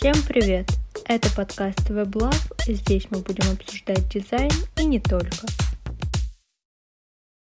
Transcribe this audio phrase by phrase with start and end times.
[0.00, 0.66] Всем привет!
[1.08, 2.32] Это подкаст WebLab,
[2.68, 5.48] и здесь мы будем обсуждать дизайн и не только.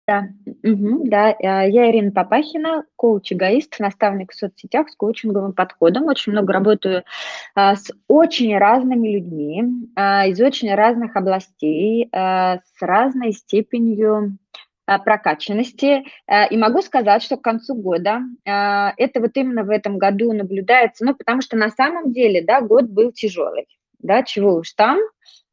[0.07, 0.29] Да,
[0.63, 6.05] мгм, да, э, я Ирина Папахина, коуч-эгоист, наставник в соцсетях с коучинговым подходом.
[6.05, 7.03] Очень много работаю
[7.53, 9.63] а, с очень разными людьми
[9.95, 14.48] а, из очень разных областей, а, с разной степенью а,
[14.97, 16.05] прокачанности.
[16.25, 20.33] А, и могу сказать, что к концу года, а, это вот именно в этом году
[20.33, 23.67] наблюдается, ну, потому что на самом деле, да, год был тяжелый,
[23.99, 24.97] да, чего уж там,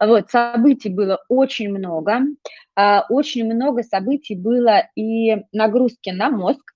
[0.01, 2.21] вот, событий было очень много,
[3.09, 6.73] очень много событий было и нагрузки на мозг,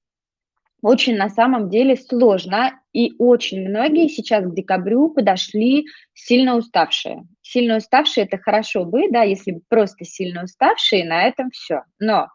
[0.82, 7.24] очень на самом деле сложно, и очень многие сейчас к декабрю подошли сильно уставшие.
[7.42, 11.82] Сильно уставшие– это хорошо бы, да, если бы просто сильно уставшие, на этом все.
[11.98, 12.28] Но,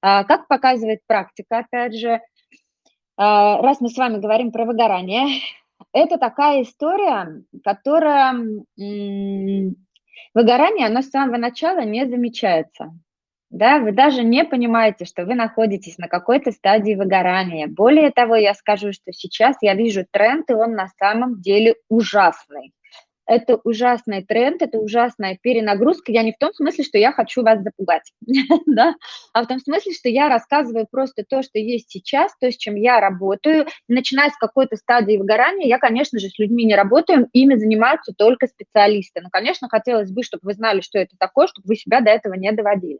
[0.00, 2.20] как показывает практика, опять же,
[3.16, 5.40] а, раз мы с вами говорим про выгорание,
[5.92, 8.34] это такая история, которая…
[10.34, 12.92] Выгорание, оно с самого начала не замечается.
[13.50, 17.66] Да, вы даже не понимаете, что вы находитесь на какой-то стадии выгорания.
[17.66, 22.72] Более того, я скажу, что сейчас я вижу тренд, и он на самом деле ужасный
[23.28, 26.10] это ужасный тренд, это ужасная перенагрузка.
[26.10, 28.10] Я не в том смысле, что я хочу вас запугать,
[28.66, 28.94] да,
[29.34, 32.74] а в том смысле, что я рассказываю просто то, что есть сейчас, то, с чем
[32.74, 33.66] я работаю.
[33.86, 38.46] Начиная с какой-то стадии выгорания, я, конечно же, с людьми не работаю, ими занимаются только
[38.46, 39.20] специалисты.
[39.20, 42.32] Но, конечно, хотелось бы, чтобы вы знали, что это такое, чтобы вы себя до этого
[42.32, 42.98] не доводили.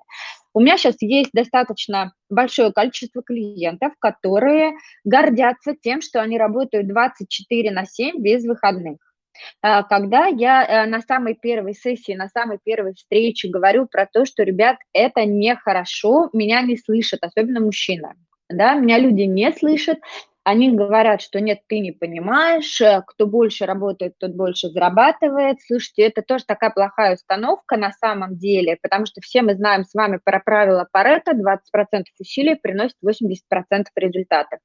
[0.53, 7.71] У меня сейчас есть достаточно большое количество клиентов, которые гордятся тем, что они работают 24
[7.71, 9.08] на 7 без выходных.
[9.63, 14.25] А, когда я э, на самой первой сессии, на самой первой встрече говорю про то,
[14.25, 18.15] что, ребят, это нехорошо, меня не слышат, особенно мужчина.
[18.49, 19.99] Да, меня люди не слышат,
[20.49, 25.59] они говорят, что нет, ты не понимаешь, э, кто больше работает, тот больше зарабатывает.
[25.61, 29.93] Слушайте, это тоже такая плохая установка на самом деле, потому что все мы знаем с
[29.93, 34.61] вами про правило Паретта, 20% усилий приносит 80% результатов.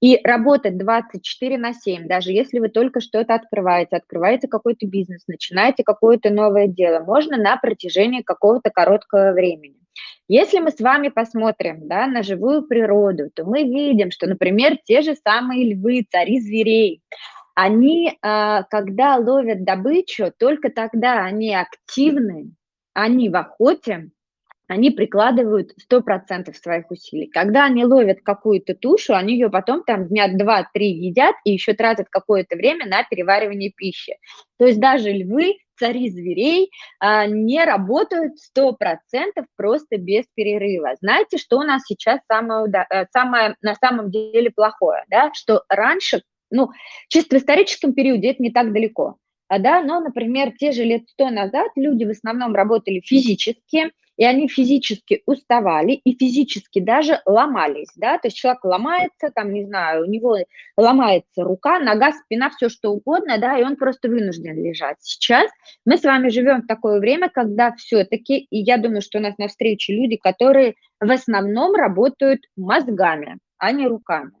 [0.00, 5.84] И работать 24 на 7, даже если вы только что-то открываете, открываете какой-то бизнес, начинаете
[5.84, 9.85] какое-то новое дело, можно на протяжении какого-то короткого времени.
[10.28, 15.02] Если мы с вами посмотрим да, на живую природу, то мы видим, что, например, те
[15.02, 17.02] же самые львы, цари зверей,
[17.54, 22.52] они, а, когда ловят добычу, только тогда они активны,
[22.92, 24.10] они в охоте,
[24.68, 27.28] они прикладывают 100% своих усилий.
[27.28, 32.08] Когда они ловят какую-то тушу, они ее потом там дня 2-3 едят и еще тратят
[32.10, 34.16] какое-то время на переваривание пищи.
[34.58, 40.94] То есть даже львы, цари зверей, а, не работают 100% просто без перерыва.
[41.00, 45.04] Знаете, что у нас сейчас самое, э, самое на самом деле плохое?
[45.08, 45.30] Да?
[45.34, 46.70] Что раньше, ну,
[47.08, 49.16] чисто в историческом периоде это не так далеко.
[49.48, 54.24] А, да, но, например, те же лет сто назад люди в основном работали физически, и
[54.24, 60.04] они физически уставали и физически даже ломались, да, то есть человек ломается, там, не знаю,
[60.04, 60.38] у него
[60.76, 64.96] ломается рука, нога, спина, все что угодно, да, и он просто вынужден лежать.
[65.00, 65.50] Сейчас
[65.84, 69.36] мы с вами живем в такое время, когда все-таки, и я думаю, что у нас
[69.38, 74.32] на встрече люди, которые в основном работают мозгами, а не руками.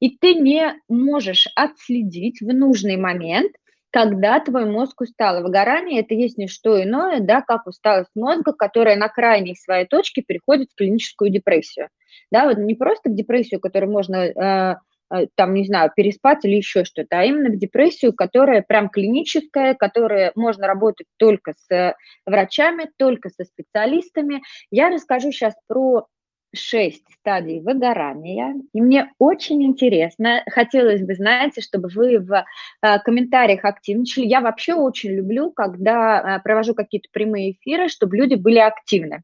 [0.00, 3.52] И ты не можешь отследить в нужный момент,
[3.90, 5.42] когда твой мозг устал.
[5.42, 10.22] Выгорание– это есть не что иное, да, как усталость мозга, которая на крайней своей точке
[10.22, 11.88] переходит в клиническую депрессию.
[12.30, 14.76] Да, вот не просто в депрессию, которую можно э,
[15.12, 19.74] э, там, не знаю, переспать или еще что-то, а именно в депрессию, которая прям клиническая,
[19.74, 24.42] которая можно работать только с врачами, только со специалистами.
[24.70, 26.06] Я расскажу сейчас про
[26.54, 28.54] шесть стадий выгорания.
[28.72, 32.44] И мне очень интересно, хотелось бы, знаете, чтобы вы в
[32.82, 34.26] э, комментариях активничали.
[34.26, 39.22] Я вообще очень люблю, когда э, провожу какие-то прямые эфиры, чтобы люди были активны.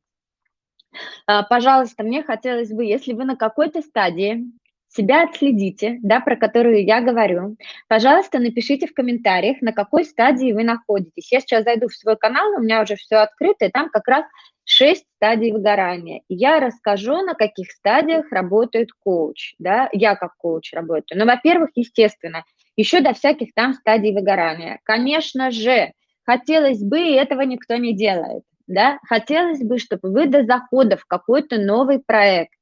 [1.29, 4.45] Э, пожалуйста, мне хотелось бы, если вы на какой-то стадии
[4.97, 7.57] себя отследите, да, про которую я говорю.
[7.89, 11.31] Пожалуйста, напишите в комментариях, на какой стадии вы находитесь.
[11.31, 14.25] Я сейчас зайду в свой канал, у меня уже все открыто, и там как раз
[14.65, 16.23] шесть стадий выгорания.
[16.29, 21.21] я расскажу, на каких стадиях работает коуч, да, я как коуч работаю.
[21.21, 22.45] Ну, во-первых, естественно,
[22.77, 24.81] еще до всяких там стадий выгорания.
[24.83, 25.93] Конечно же,
[26.25, 31.05] хотелось бы, и этого никто не делает, да, хотелось бы, чтобы вы до захода в
[31.05, 32.53] какой-то новый проект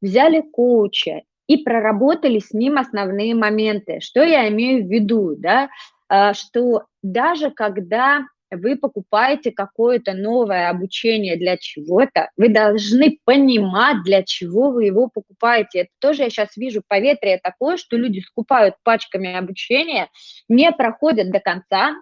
[0.00, 3.98] взяли коуча и проработали с ним основные моменты.
[4.00, 5.68] Что я имею в виду, да?
[6.08, 8.20] А, что даже когда
[8.52, 15.80] вы покупаете какое-то новое обучение для чего-то, вы должны понимать, для чего вы его покупаете.
[15.80, 20.08] Это тоже я сейчас вижу поветрие такое, что люди скупают пачками обучения,
[20.48, 21.96] не проходят до конца,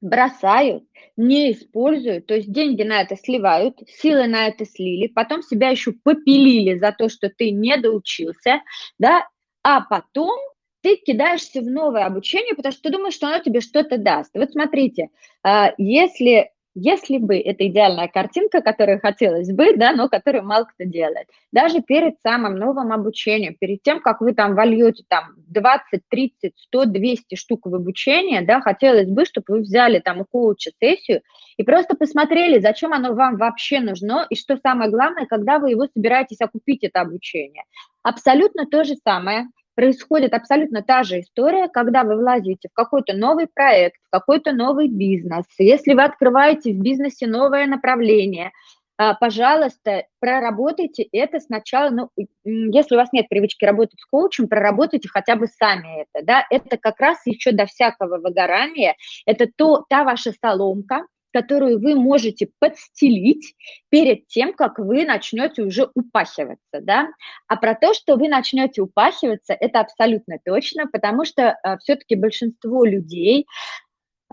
[0.00, 0.84] бросают,
[1.16, 5.92] не используют, то есть деньги на это сливают, силы на это слили, потом себя еще
[5.92, 8.62] попилили за то, что ты не доучился,
[8.98, 9.26] да,
[9.62, 10.38] а потом
[10.82, 14.30] ты кидаешься в новое обучение, потому что ты думаешь, что оно тебе что-то даст.
[14.34, 15.08] Вот смотрите,
[15.42, 20.84] а, если если бы это идеальная картинка, которую хотелось бы, да, но которую мало кто
[20.84, 26.52] делает, даже перед самым новым обучением, перед тем, как вы там вольете там 20, 30,
[26.56, 31.22] 100, 200 штук в обучение, да, хотелось бы, чтобы вы взяли там у коуча сессию
[31.56, 35.86] и просто посмотрели, зачем оно вам вообще нужно, и что самое главное, когда вы его
[35.92, 37.64] собираетесь окупить, это обучение.
[38.02, 39.48] Абсолютно то же самое
[39.78, 44.88] происходит абсолютно та же история, когда вы влазите в какой-то новый проект, в какой-то новый
[44.88, 45.44] бизнес.
[45.56, 48.50] Если вы открываете в бизнесе новое направление,
[48.96, 52.10] а, пожалуйста, проработайте это сначала, ну,
[52.44, 56.76] если у вас нет привычки работать с коучем, проработайте хотя бы сами это, да, это
[56.76, 58.96] как раз еще до всякого выгорания,
[59.26, 63.54] это то, та ваша соломка, которую вы можете подстелить
[63.88, 67.08] перед тем, как вы начнете уже упахиваться, да.
[67.46, 72.84] А про то, что вы начнете упахиваться, это абсолютно точно, потому что э, все-таки большинство
[72.84, 73.46] людей,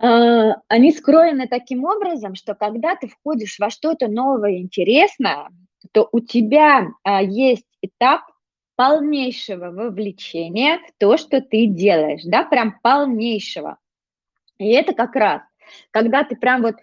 [0.01, 5.49] э, они скроены таким образом, что когда ты входишь во что-то новое, интересное,
[5.91, 8.21] то у тебя э, есть этап
[8.75, 13.77] полнейшего вовлечения в то, что ты делаешь, да, прям полнейшего.
[14.57, 15.41] И это как раз
[15.91, 16.75] когда ты прям вот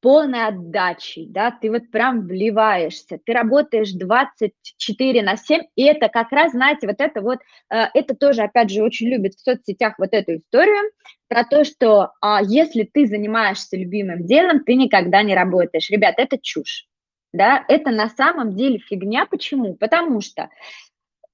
[0.00, 6.30] полной отдачей, да, ты вот прям вливаешься, ты работаешь 24 на 7, и это как
[6.32, 7.38] раз, знаете, вот это вот,
[7.70, 10.92] э, это тоже, опять же, очень любят в соцсетях вот эту историю
[11.28, 15.90] про то, что а, если ты занимаешься любимым делом, ты никогда не работаешь.
[15.90, 16.86] Ребят, это чушь,
[17.32, 19.26] да, это на самом деле фигня.
[19.26, 19.74] Почему?
[19.74, 20.50] Потому что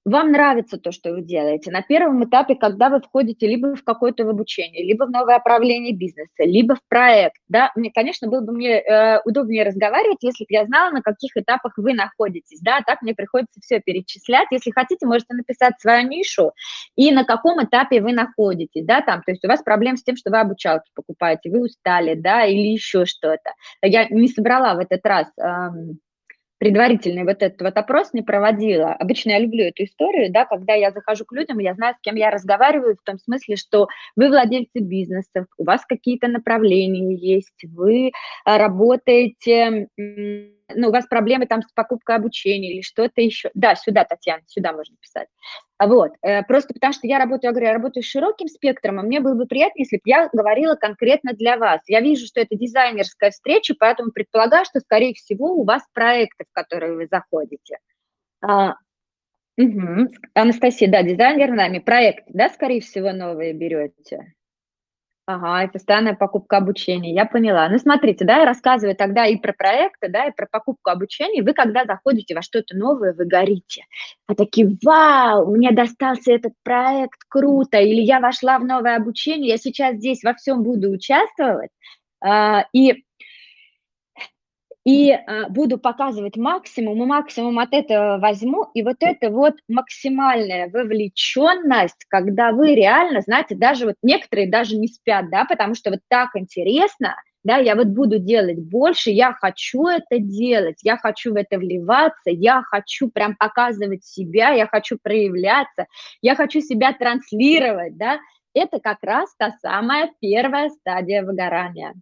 [0.04, 1.70] вам нравится то, что вы делаете.
[1.70, 6.30] На первом этапе, когда вы входите либо в какое-то обучение, либо в новое направление бизнеса,
[6.38, 10.64] либо в проект, да, мне, конечно, было бы мне э, удобнее разговаривать, если бы я
[10.66, 14.48] знала, на каких этапах вы находитесь, да, так мне приходится все перечислять.
[14.50, 16.52] Если хотите, можете написать свою нишу
[16.96, 20.16] и на каком этапе вы находитесь, да, там, то есть у вас проблем с тем,
[20.16, 23.52] что вы обучалки покупаете, вы устали, да, или еще что-то.
[23.82, 25.98] Я не собрала в этот раз эм,
[26.62, 28.92] предварительный вот этот вот опрос не проводила.
[28.92, 32.14] Обычно я люблю эту историю, да, когда я захожу к людям, я знаю, с кем
[32.14, 38.12] я разговариваю, в том смысле, что вы владельцы бизнеса, у вас какие-то направления есть, вы
[38.44, 43.50] а, работаете ну, у вас проблемы там с покупкой обучения или что-то еще.
[43.54, 45.28] Да, сюда, Татьяна, сюда можно писать.
[45.82, 49.00] А вот, э, просто потому что я работаю, я говорю, я работаю с широким спектром,
[49.00, 51.80] и мне было бы приятно, если бы я говорила конкретно для вас.
[51.88, 56.52] Я вижу, что это дизайнерская встреча, поэтому предполагаю, что, скорее всего, у вас проекты, в
[56.52, 57.78] которые вы заходите.
[58.40, 58.76] А,
[59.58, 60.06] угу.
[60.34, 64.34] Анастасия, да, дизайнер нами, проект, да, скорее всего, новые берете?
[65.28, 67.68] Ага, и постоянная покупка обучения, я поняла.
[67.68, 71.42] Ну, смотрите, да, я рассказываю тогда и про проекты, да, и про покупку обучения.
[71.42, 73.84] Вы, когда заходите во что-то новое, вы горите.
[74.26, 79.58] Вы такие, вау, мне достался этот проект, круто, или я вошла в новое обучение, я
[79.58, 81.70] сейчас здесь во всем буду участвовать.
[82.20, 83.04] А, и
[84.84, 90.68] и э, буду показывать максимум, и максимум от этого возьму, и вот это вот максимальная
[90.68, 96.00] вовлеченность, когда вы реально, знаете, даже вот некоторые даже не спят, да, потому что вот
[96.08, 97.14] так интересно,
[97.44, 102.30] да, я вот буду делать больше, я хочу это делать, я хочу в это вливаться,
[102.30, 105.86] я хочу прям показывать себя, я хочу проявляться,
[106.22, 108.18] я хочу себя транслировать, да,
[108.54, 111.94] это как раз та самая первая стадия выгорания.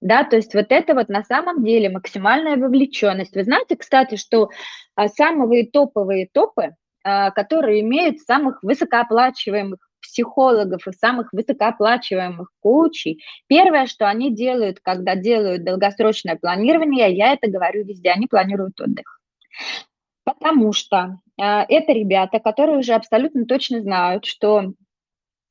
[0.00, 3.34] Да, то есть вот это вот на самом деле максимальная вовлеченность.
[3.34, 4.50] Вы знаете, кстати, что
[4.94, 13.86] а, самые топовые топы, а, которые имеют самых высокооплачиваемых психологов и самых высокооплачиваемых коучей, первое,
[13.86, 19.20] что они делают, когда делают долгосрочное планирование, я это говорю везде, они планируют отдых.
[20.24, 24.72] Потому что э, это ребята, которые уже абсолютно точно знают, что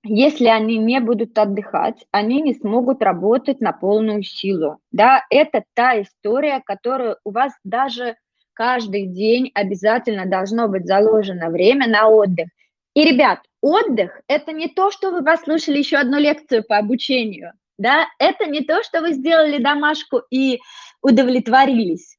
[0.05, 4.77] если они не будут отдыхать, они не смогут работать на полную силу.
[4.91, 8.15] Да, это та история, которую у вас даже
[8.53, 12.47] каждый день обязательно должно быть заложено время на отдых.
[12.93, 18.05] И, ребят, отдых– это не то, что вы послушали еще одну лекцию по обучению, да,
[18.19, 20.59] это не то, что вы сделали домашку и
[21.01, 22.17] удовлетворились.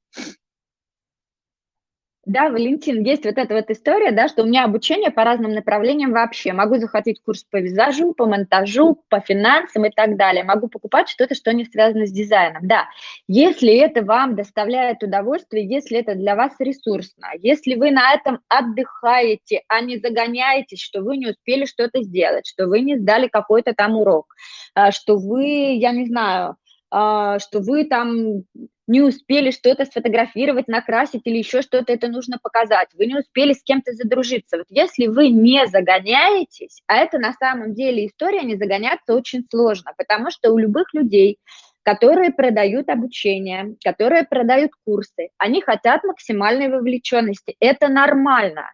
[2.27, 6.11] Да, Валентин, есть вот эта вот история, да, что у меня обучение по разным направлениям
[6.11, 6.53] вообще.
[6.53, 10.43] Могу захватить курс по визажу, по монтажу, по финансам и так далее.
[10.43, 12.67] Могу покупать что-то, что не связано с дизайном.
[12.67, 12.89] Да,
[13.29, 19.63] если это вам доставляет удовольствие, если это для вас ресурсно, если вы на этом отдыхаете,
[19.69, 23.97] а не загоняетесь, что вы не успели что-то сделать, что вы не сдали какой-то там
[23.97, 24.35] урок,
[24.75, 26.57] а, что вы, я не знаю,
[26.91, 28.43] а, что вы там
[28.87, 32.89] не успели что-то сфотографировать, накрасить или еще что-то, это нужно показать.
[32.95, 34.59] Вы не успели с кем-то задружиться.
[34.59, 39.93] Вот если вы не загоняетесь, а это на самом деле история, не загоняться очень сложно,
[39.97, 41.39] потому что у любых людей,
[41.83, 47.57] которые продают обучение, которые продают курсы, они хотят максимальной вовлеченности.
[47.61, 48.71] Это нормально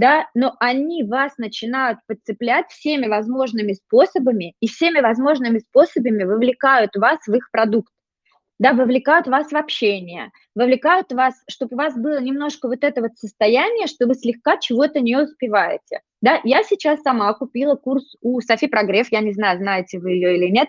[0.00, 7.18] да, но они вас начинают подцеплять всеми возможными способами и всеми возможными способами вовлекают вас
[7.26, 7.92] в их продукт
[8.60, 13.12] да, вовлекают вас в общение, вовлекают вас, чтобы у вас было немножко вот это вот
[13.16, 16.02] состояние, что вы слегка чего-то не успеваете.
[16.20, 20.36] Да, я сейчас сама купила курс у Софи Прогрев, я не знаю, знаете вы ее
[20.36, 20.68] или нет.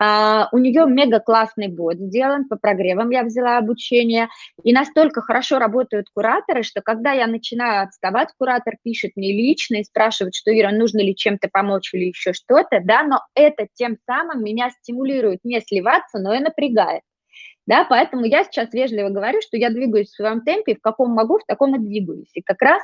[0.00, 4.28] А, у нее мега классный бот сделан, по прогревам я взяла обучение,
[4.64, 9.84] и настолько хорошо работают кураторы, что когда я начинаю отставать, куратор пишет мне лично и
[9.84, 14.42] спрашивает, что, Ира, нужно ли чем-то помочь или еще что-то, да, но это тем самым
[14.42, 17.02] меня стимулирует не сливаться, но и напрягает.
[17.68, 21.38] Да, поэтому я сейчас вежливо говорю, что я двигаюсь в своем темпе, в каком могу,
[21.38, 22.30] в таком и двигаюсь.
[22.32, 22.82] И как раз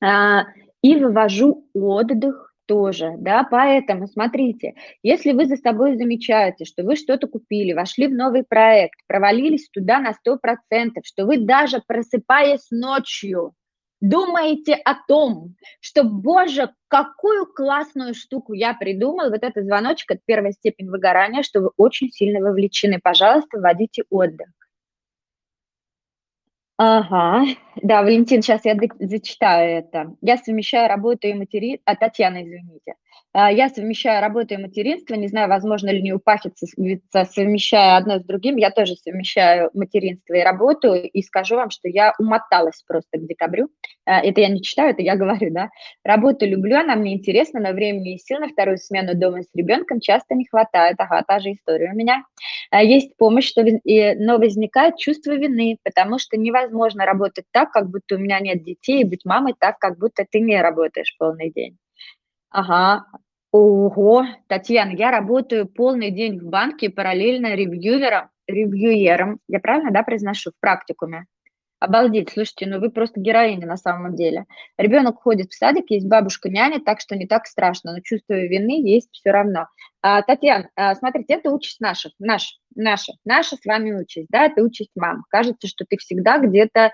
[0.00, 0.44] а,
[0.82, 7.26] и вывожу отдых тоже, да, поэтому смотрите, если вы за собой замечаете, что вы что-то
[7.26, 13.52] купили, вошли в новый проект, провалились туда на 100%, что вы даже просыпаясь ночью,
[14.02, 20.52] думаете о том, что, боже, какую классную штуку я придумал, вот это звоночек, это первая
[20.52, 23.00] степень выгорания, что вы очень сильно вовлечены.
[23.02, 24.48] Пожалуйста, вводите отдых.
[26.84, 27.44] Ага,
[27.80, 30.16] да, Валентин, сейчас я зачитаю это.
[30.20, 32.94] Я совмещаю работу и материнство, а, Татьяна, извините.
[33.32, 36.66] А, я совмещаю работу и материнство, не знаю, возможно ли не упахиться,
[37.24, 38.56] совмещая одно с другим.
[38.56, 43.68] Я тоже совмещаю материнство и работу, и скажу вам, что я умоталась просто к декабрю.
[44.04, 45.68] А, это я не читаю, это я говорю, да.
[46.04, 50.00] Работу люблю, она мне интересна, но времени и сил на вторую смену дома с ребенком
[50.00, 50.96] часто не хватает.
[50.98, 52.24] Ага, та же история у меня.
[52.74, 58.18] А, есть помощь, но возникает чувство вины, потому что невозможно работать так, как будто у
[58.18, 61.76] меня нет детей, и быть мамой так, как будто ты не работаешь полный день.
[62.48, 63.04] Ага.
[63.50, 69.40] Ого, Татьяна, я работаю полный день в банке параллельно ревьюером, ревьюером.
[69.48, 71.26] Я правильно, да, произношу, в практикуме?
[71.82, 74.44] Обалдеть, слушайте, ну вы просто героиня на самом деле.
[74.78, 78.80] Ребенок ходит в садик, есть бабушка няня, так что не так страшно, но чувство вины
[78.88, 79.66] есть все равно.
[80.00, 84.62] А, Татьяна, а, смотрите, это участь наших, наш, наша, наша с вами участь, да, это
[84.62, 85.24] участь мам.
[85.28, 86.92] Кажется, что ты всегда где-то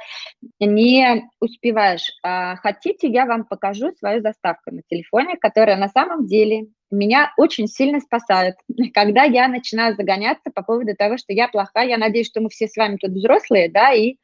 [0.58, 2.10] не успеваешь.
[2.22, 7.68] А, хотите, я вам покажу свою заставку на телефоне, которая на самом деле меня очень
[7.68, 8.54] сильно спасает,
[8.94, 11.88] когда я начинаю загоняться по поводу того, что я плохая.
[11.88, 14.16] Я надеюсь, что мы все с вами тут взрослые, да, и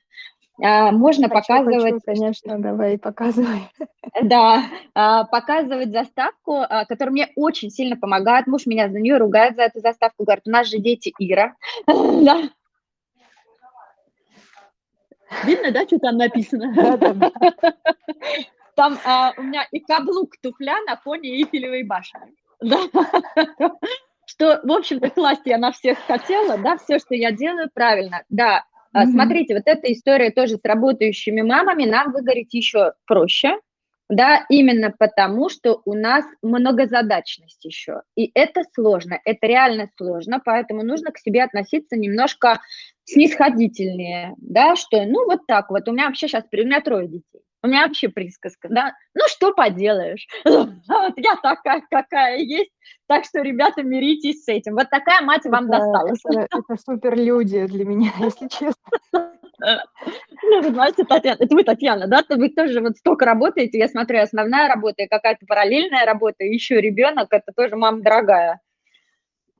[0.58, 1.94] можно хочу, показывать...
[1.94, 3.68] Хочу, конечно, давай, показывай.
[4.23, 4.62] Да,
[4.94, 8.46] а, показывать заставку, а, которая мне очень сильно помогает.
[8.46, 11.56] Муж меня за нее ругает за эту заставку, говорит, у нас же дети Ира.
[15.44, 16.73] Видно, да, что там написано?
[18.76, 18.99] Там
[19.37, 22.20] у меня и каблук туфля на фоне Эйфелевой башни.
[22.61, 22.78] Да.
[24.26, 28.25] Что, в общем-то, класть я на всех хотела, да, все, что я делаю, правильно.
[28.30, 28.64] Да,
[28.96, 29.10] Mm-hmm.
[29.10, 33.58] Смотрите, вот эта история тоже с работающими мамами нам выгореть еще проще,
[34.08, 38.02] да, именно потому, что у нас многозадачность еще.
[38.16, 42.60] И это сложно, это реально сложно, поэтому нужно к себе относиться немножко
[43.04, 47.42] снисходительнее, да, что, ну, вот так вот, у меня вообще сейчас, у меня трое детей,
[47.64, 52.71] у меня вообще присказка, да, ну, что поделаешь, вот я такая, какая есть,
[53.06, 54.75] так что, ребята, миритесь с этим.
[54.75, 56.21] Вот такая мать вам досталась.
[56.25, 58.75] Это, это супер люди для меня, если честно.
[60.42, 64.68] Ну, знаете, Татьяна, это вы, Татьяна, да, вы тоже вот столько работаете, я смотрю, основная
[64.68, 68.61] работа и какая-то параллельная работа, еще ребенок, это тоже мама дорогая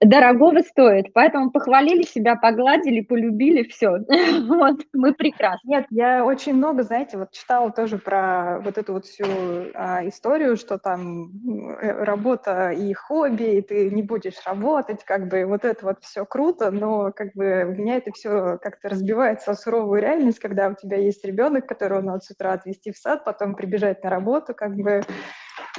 [0.07, 1.13] дорогого стоит.
[1.13, 3.99] Поэтому похвалили себя, погладили, полюбили, все.
[4.55, 5.69] Вот, мы прекрасны.
[5.69, 9.25] Нет, я очень много, знаете, вот читала тоже про вот эту вот всю
[9.75, 11.31] а, историю, что там
[11.81, 16.25] э, работа и хобби, и ты не будешь работать, как бы вот это вот все
[16.25, 20.75] круто, но как бы у меня это все как-то разбивается о суровую реальность, когда у
[20.75, 24.75] тебя есть ребенок, которого надо с утра отвезти в сад, потом прибежать на работу, как
[24.75, 25.03] бы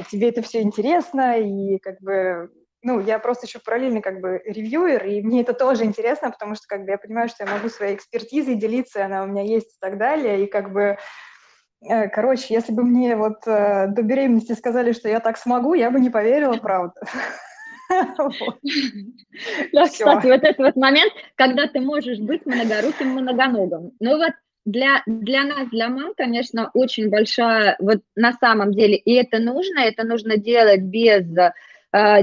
[0.09, 2.49] тебе это все интересно, и как бы
[2.85, 6.67] ну, я просто еще параллельно как бы ревьюер, и мне это тоже интересно, потому что
[6.67, 9.79] как бы я понимаю, что я могу своей экспертизой делиться, она у меня есть и
[9.81, 10.97] так далее, и как бы
[11.89, 15.89] э, Короче, если бы мне вот э, до беременности сказали, что я так смогу, я
[15.89, 17.01] бы не поверила, правда.
[19.73, 23.93] Да, кстати, вот этот вот момент, когда ты можешь быть многоруким, многоногим.
[23.99, 24.33] Ну вот
[24.65, 29.79] для, для нас, для мам, конечно, очень большая, вот на самом деле, и это нужно,
[29.79, 31.53] это нужно делать без э,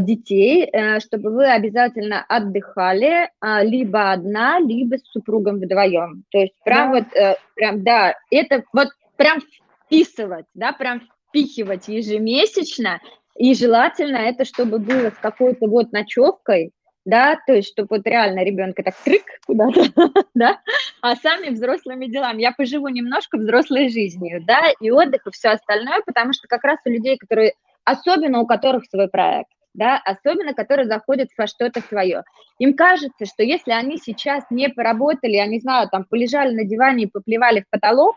[0.01, 6.25] детей, э, чтобы вы обязательно отдыхали э, либо одна, либо с супругом вдвоем.
[6.31, 6.99] То есть прям да.
[6.99, 9.41] вот, э, прям, да, это вот прям
[9.87, 13.01] вписывать, да, прям впихивать ежемесячно,
[13.37, 16.73] и желательно это, чтобы было с какой-то вот ночевкой,
[17.05, 19.85] да, то есть, чтобы вот реально ребенка так трык куда-то,
[20.35, 20.61] да,
[21.01, 22.43] а сами взрослыми делами.
[22.43, 26.79] Я поживу немножко взрослой жизнью, да, и отдых, и все остальное, потому что как раз
[26.85, 32.25] у людей, которые, особенно у которых свой проект, да, особенно которые заходят во что-то свое.
[32.59, 37.05] Им кажется, что если они сейчас не поработали, я не знаю, там полежали на диване
[37.05, 38.17] и поплевали в потолок,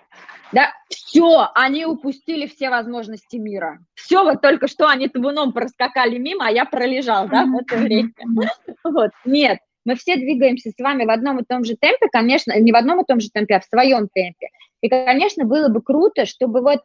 [0.51, 3.79] да, все, они упустили все возможности мира.
[3.95, 8.11] Все, вот только что они табуном проскакали мимо, а я пролежал, да, в это время.
[8.83, 12.71] Вот, нет, мы все двигаемся с вами в одном и том же темпе, конечно, не
[12.71, 14.49] в одном и том же темпе, а в своем темпе.
[14.81, 16.81] И, конечно, было бы круто, чтобы вот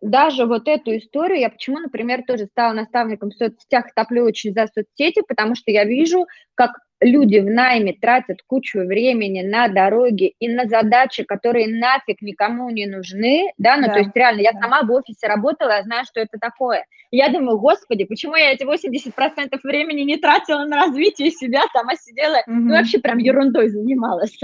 [0.00, 4.66] даже вот эту историю, я почему, например, тоже стала наставником в соцсетях, топлю очень за
[4.66, 10.48] соцсети, потому что я вижу, как люди в найме тратят кучу времени на дороги и
[10.48, 13.94] на задачи, которые нафиг никому не нужны, да, ну, да.
[13.94, 14.60] то есть реально, я да.
[14.60, 16.84] сама в офисе работала, я знаю, что это такое.
[17.10, 22.38] я думаю, господи, почему я эти 80% времени не тратила на развитие себя, а сидела,
[22.46, 22.54] угу.
[22.54, 24.36] ну, вообще прям ерундой занималась,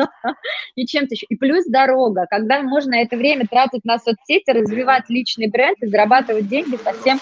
[0.77, 1.27] и чем-то еще.
[1.29, 6.49] И плюс дорога, когда можно это время тратить на соцсети, развивать личный бренд и зарабатывать
[6.49, 7.19] деньги совсем,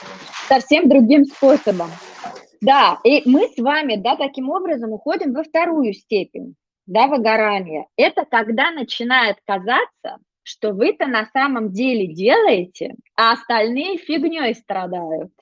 [0.48, 1.88] совсем другим способом.
[2.62, 6.54] Да, и мы с вами, да, таким образом уходим во вторую степень,
[6.86, 7.86] да, выгорания.
[7.96, 15.32] Это когда начинает казаться, что вы-то на самом деле делаете, а остальные фигней страдают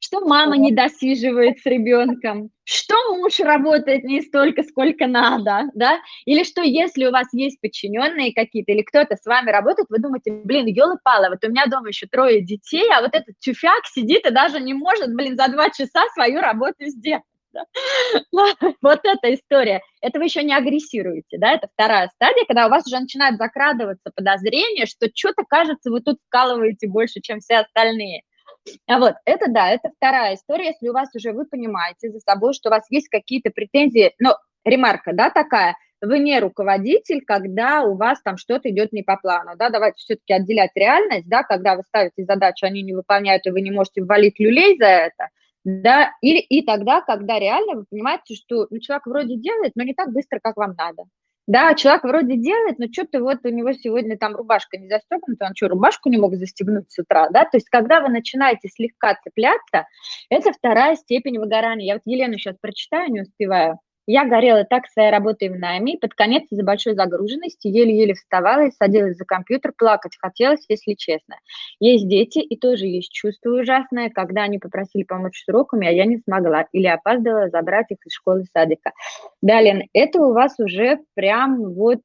[0.00, 6.44] что мама не досиживает с ребенком, что муж работает не столько, сколько надо, да, или
[6.44, 10.66] что если у вас есть подчиненные какие-то, или кто-то с вами работает, вы думаете, блин,
[10.66, 14.60] елы-палы, вот у меня дома еще трое детей, а вот этот тюфяк сидит и даже
[14.60, 17.24] не может, блин, за два часа свою работу сделать.
[17.52, 17.64] Да?
[18.82, 19.80] Вот эта история.
[20.00, 24.10] Это вы еще не агрессируете, да, это вторая стадия, когда у вас уже начинает закрадываться
[24.14, 28.22] подозрение, что что-то кажется, вы тут вкалываете больше, чем все остальные.
[28.86, 32.54] А вот это да, это вторая история, если у вас уже вы понимаете за собой,
[32.54, 37.96] что у вас есть какие-то претензии, но ремарка, да, такая, вы не руководитель, когда у
[37.96, 41.82] вас там что-то идет не по плану, да, давайте все-таки отделять реальность, да, когда вы
[41.82, 45.28] ставите задачу, они не выполняют, и вы не можете ввалить люлей за это,
[45.64, 49.94] да, или и тогда, когда реально вы понимаете, что ну, человек вроде делает, но не
[49.94, 51.04] так быстро, как вам надо,
[51.48, 55.56] да, человек вроде делает, но что-то вот у него сегодня там рубашка не застегнута, он
[55.56, 57.44] что, рубашку не мог застегнуть с утра, да?
[57.44, 59.86] То есть когда вы начинаете слегка цепляться,
[60.28, 61.86] это вторая степень выгорания.
[61.86, 63.78] Я вот Елену сейчас прочитаю, не успеваю.
[64.10, 68.70] Я горела так своей работой в найме, под конец из-за большой загруженности еле-еле вставала и
[68.70, 71.36] садилась за компьютер, плакать хотелось, если честно.
[71.78, 76.06] Есть дети, и тоже есть чувство ужасное, когда они попросили помочь с уроками, а я
[76.06, 78.92] не смогла, или опаздывала забрать их из школы садика.
[79.42, 82.00] Далее, это у вас уже прям вот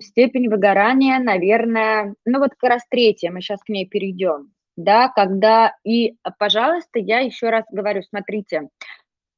[0.00, 5.74] степень выгорания, наверное, ну вот как раз третья, мы сейчас к ней перейдем, да, когда,
[5.82, 8.68] и, пожалуйста, я еще раз говорю, смотрите,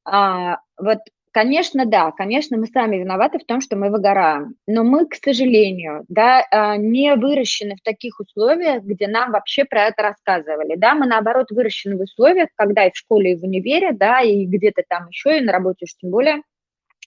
[0.05, 0.99] а, вот
[1.35, 6.05] Конечно, да, конечно, мы сами виноваты в том, что мы выгораем, но мы, к сожалению,
[6.07, 11.07] да, а, не выращены в таких условиях, где нам вообще про это рассказывали, да, мы,
[11.07, 15.09] наоборот, выращены в условиях, когда и в школе, и в универе, да, и где-то там
[15.09, 16.41] еще, и на работе уж тем более–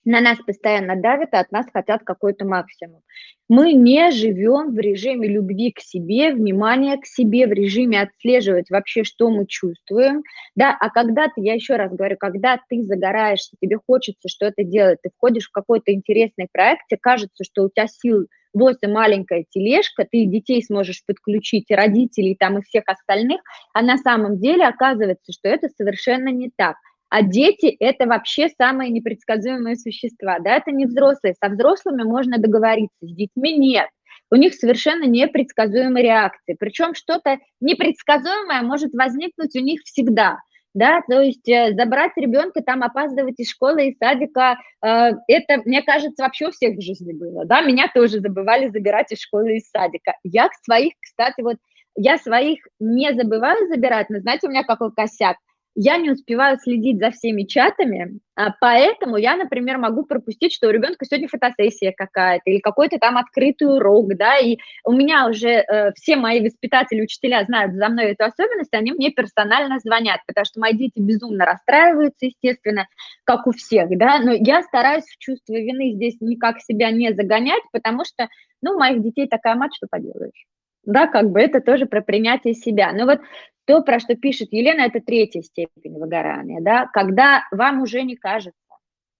[0.04, 3.02] на нас постоянно давят, а от нас хотят какой-то максимум.
[3.48, 9.04] Мы не живем в режиме любви к себе, внимания к себе, в режиме отслеживать вообще,
[9.04, 10.22] что мы чувствуем.
[10.54, 14.98] Да, а когда ты, я еще раз говорю, когда ты загораешься, тебе хочется что-то делать,
[15.02, 20.06] ты входишь в какой-то интересный проект, тебе кажется, что у тебя сил вот маленькая тележка,
[20.10, 23.40] ты детей сможешь подключить, и родителей там, и всех остальных,
[23.72, 26.76] а на самом деле оказывается, что это совершенно не так.
[27.10, 31.34] А дети– это вообще самые непредсказуемые существа, да, это не взрослые.
[31.42, 33.88] Со взрослыми можно договориться, с детьми нет.
[34.30, 36.54] У них совершенно непредсказуемые реакции.
[36.58, 40.38] Причем что-то непредсказуемое может возникнуть у них всегда.
[40.74, 45.82] Да, то есть э, забрать ребенка, там опаздывать из школы и садика, э, это, мне
[45.82, 49.60] кажется, вообще у всех в жизни было, да, меня тоже забывали забирать из школы и
[49.60, 50.12] садика.
[50.22, 51.56] Я своих, кстати, вот,
[51.96, 55.38] я своих не забываю забирать, но знаете, у меня какой косяк,
[55.74, 60.70] я не успеваю следить за всеми чатами, а, поэтому я, например, могу пропустить, что у
[60.70, 65.92] ребенка сегодня фотосессия какая-то или какой-то там открытый урок, да, и у меня уже э,
[65.94, 70.60] все мои воспитатели, учителя знают за мной эту особенность, они мне персонально звонят, потому что
[70.60, 72.86] мои дети безумно расстраиваются, естественно,
[73.24, 77.62] как у всех, да, но я стараюсь в чувство вины здесь никак себя не загонять,
[77.72, 78.28] потому что,
[78.62, 80.46] ну, у моих детей такая мать, что поделаешь
[80.84, 82.92] да, как бы это тоже про принятие себя.
[82.92, 83.20] Но вот
[83.68, 88.58] то, про что пишет Елена, это третья степень выгорания, да, когда вам уже не кажется,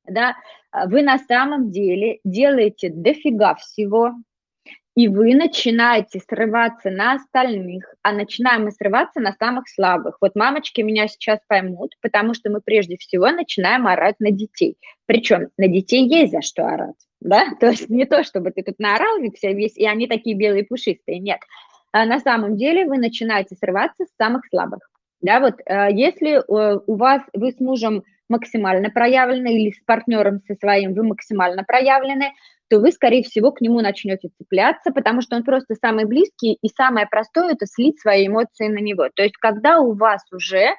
[0.09, 0.37] да,
[0.87, 4.15] вы на самом деле делаете дофига всего,
[4.97, 10.17] и вы начинаете срываться на остальных, а начинаем мы срываться на самых слабых.
[10.23, 14.79] Вот мамочки меня сейчас поймут, потому что мы прежде всего начинаем орать на детей.
[15.05, 18.79] Причем на детей есть за что орать, да, то есть не то, чтобы ты тут
[18.79, 21.41] наорал весь, и они такие белые пушистые, нет.
[21.93, 24.81] А на самом деле вы начинаете срываться с самых слабых.
[25.21, 30.41] Да, вот э, если э, у вас, вы с мужем максимально проявлены или с партнером
[30.47, 32.33] со своим вы максимально проявлены,
[32.69, 36.69] то вы, скорее всего, к нему начнете цепляться, потому что он просто самый близкий, и
[36.69, 39.09] самое простое– это слить свои эмоции на него.
[39.15, 40.75] То есть когда у вас уже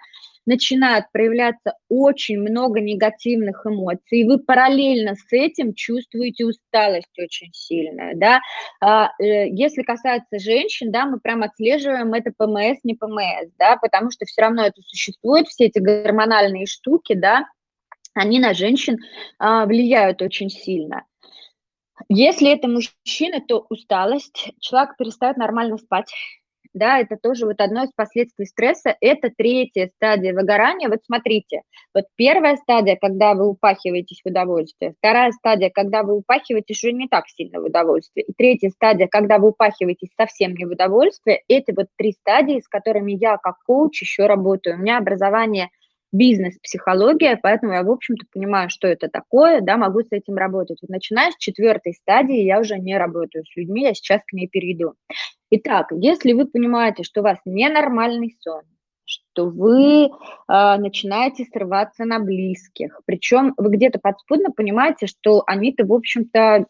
[0.49, 8.15] начинает проявляться очень много негативных эмоций, и вы параллельно с этим чувствуете усталость очень сильная,
[8.15, 8.41] да.
[8.81, 14.09] А, э, если касается женщин, да, мы прям отслеживаем это ПМС, не ПМС, да, потому
[14.09, 17.45] что все равно это существует, все эти гормональные штуки, да,
[18.15, 18.97] они на женщин
[19.37, 21.05] а, влияют очень сильно.
[22.07, 26.11] Если это мужчина, то усталость, человек перестает нормально спать,
[26.73, 30.89] да, это тоже вот одно из последствий стресса, это третья стадия выгорания.
[30.89, 31.61] Вот смотрите,
[31.93, 37.07] вот первая стадия, когда вы упахиваетесь в удовольствие, вторая стадия, когда вы упахиваетесь уже не
[37.07, 41.73] так сильно в удовольствие, и третья стадия, когда вы упахиваетесь совсем не в удовольствие, это
[41.75, 44.75] вот три стадии, с которыми я как коуч еще работаю.
[44.75, 45.69] У меня образование
[46.11, 50.79] бизнес-психология, поэтому я, в общем-то, понимаю, что это такое, да, могу с этим работать.
[50.81, 54.47] Вот начиная с четвертой стадии я уже не работаю с людьми, я сейчас к ней
[54.47, 54.93] перейду.
[55.51, 58.61] Итак, если вы понимаете, что у вас ненормальный сон,
[59.03, 60.09] что вы э,
[60.47, 66.67] начинаете срываться на близких, причем вы где-то подспудно понимаете, что они-то, в общем-то,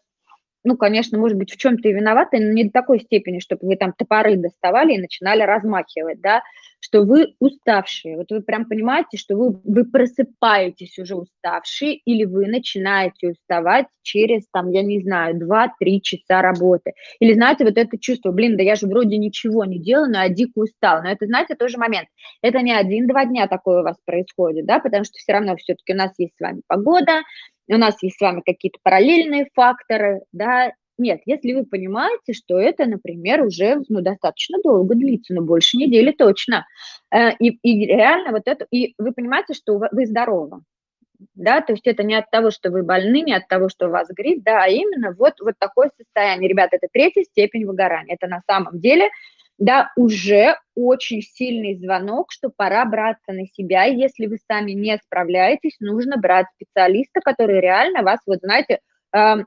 [0.64, 3.76] ну, конечно, может быть, в чем-то и виноваты, но не до такой степени, чтобы вы
[3.76, 6.42] там топоры доставали и начинали размахивать, да,
[6.90, 8.16] что вы уставшие.
[8.16, 14.42] Вот вы прям понимаете, что вы, вы просыпаетесь уже уставшие или вы начинаете уставать через,
[14.52, 16.92] там, я не знаю, 2-3 часа работы.
[17.20, 20.28] Или, знаете, вот это чувство, блин, да я же вроде ничего не делаю, но я
[20.28, 21.02] дико устал.
[21.02, 22.08] Но это, знаете, тоже момент.
[22.42, 25.96] Это не один-два дня такое у вас происходит, да, потому что все равно все-таки у
[25.96, 27.22] нас есть с вами погода,
[27.68, 32.86] у нас есть с вами какие-то параллельные факторы, да, нет, если вы понимаете, что это,
[32.86, 36.66] например, уже ну, достаточно долго длится, ну, больше недели точно,
[37.12, 40.62] э, и, и реально вот это, и вы понимаете, что вы здоровы,
[41.34, 43.90] да, то есть это не от того, что вы больны, не от того, что у
[43.90, 46.48] вас грипп, да, а именно вот, вот такое состояние.
[46.48, 48.14] Ребята, это третья степень выгорания.
[48.14, 49.10] Это на самом деле,
[49.58, 53.86] да, уже очень сильный звонок, что пора браться на себя.
[53.86, 58.80] И если вы сами не справляетесь, нужно брать специалиста, который реально вас, вот знаете,
[59.12, 59.44] эм,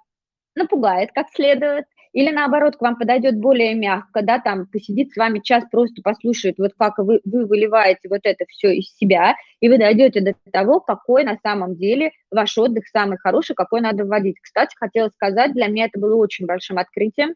[0.56, 5.40] напугает как следует, или наоборот, к вам подойдет более мягко, да, там посидит с вами
[5.40, 9.80] час, просто послушает, вот как вы, вы выливаете вот это все из себя, и вы
[9.80, 14.40] дойдете до того, какой на самом деле ваш отдых самый хороший, какой надо вводить.
[14.40, 17.34] Кстати, хотела сказать, для меня это было очень большим открытием,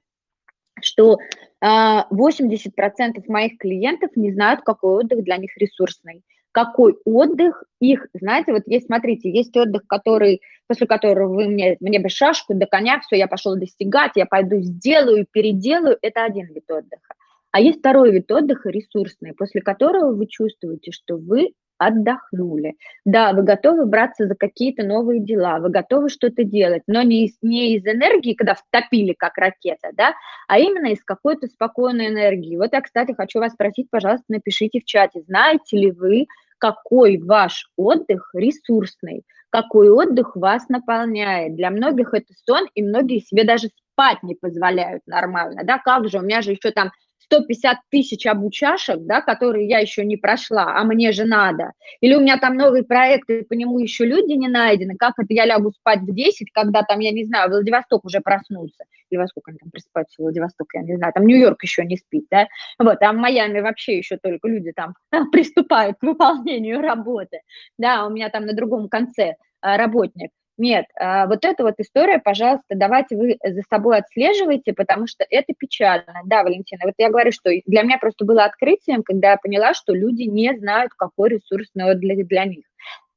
[0.79, 1.17] что 80%
[1.61, 6.23] а, моих клиентов не знают, какой отдых для них ресурсный
[6.57, 11.99] какой отдых их, знаете, вот есть, смотрите, есть отдых, который, после которого вы мне, мне
[11.99, 16.63] бы шашку до коня, все, я пошел достигать, я пойду сделаю, переделаю, это один вид
[16.67, 17.13] отдыха.
[17.51, 22.73] А есть второй вид отдыха, ресурсный, после которого вы чувствуете, что вы отдохнули.
[23.05, 27.37] Да, вы готовы браться за какие-то новые дела, вы готовы что-то делать, но не из,
[27.43, 30.15] не из энергии, когда втопили как ракета, да,
[30.47, 32.57] а именно из какой-то спокойной энергии.
[32.57, 36.25] Вот я, кстати, хочу вас спросить, пожалуйста, напишите в чате, знаете ли вы,
[36.59, 41.55] какой ваш отдых ресурсный, какой отдых вас наполняет.
[41.55, 46.19] Для многих это сон, и многие себе даже спать не позволяют нормально, да, как же,
[46.19, 50.83] у меня же еще там 150 тысяч обучашек, да, которые я еще не прошла, а
[50.83, 51.73] мне же надо.
[52.01, 54.95] Или у меня там новый проект, и по нему еще люди не найдены.
[54.97, 58.85] Как это я лягу спать в 10, когда там, я не знаю, Владивосток уже проснулся.
[59.09, 61.13] Или во сколько они там просыпаются Владивосток, я не знаю.
[61.13, 62.47] Там Нью-Йорк еще не спит, да.
[62.79, 64.95] Вот, а в Майами вообще еще только люди там
[65.31, 67.41] приступают к выполнению работы.
[67.77, 70.31] Да, у меня там на другом конце а, работник.
[70.57, 75.53] Нет, а, вот эта вот история, пожалуйста, давайте вы за собой отслеживайте, потому что это
[75.55, 76.21] печально.
[76.25, 79.93] Да, Валентина, вот я говорю, что для меня просто было открытием, когда я поняла, что
[79.93, 82.65] люди не знают, какой ресурс для, для них.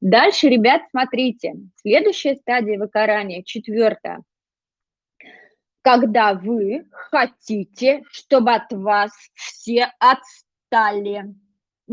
[0.03, 4.23] Дальше, ребят, смотрите, следующая стадия выгорания, четвертая.
[5.83, 11.35] Когда вы хотите, чтобы от вас все отстали.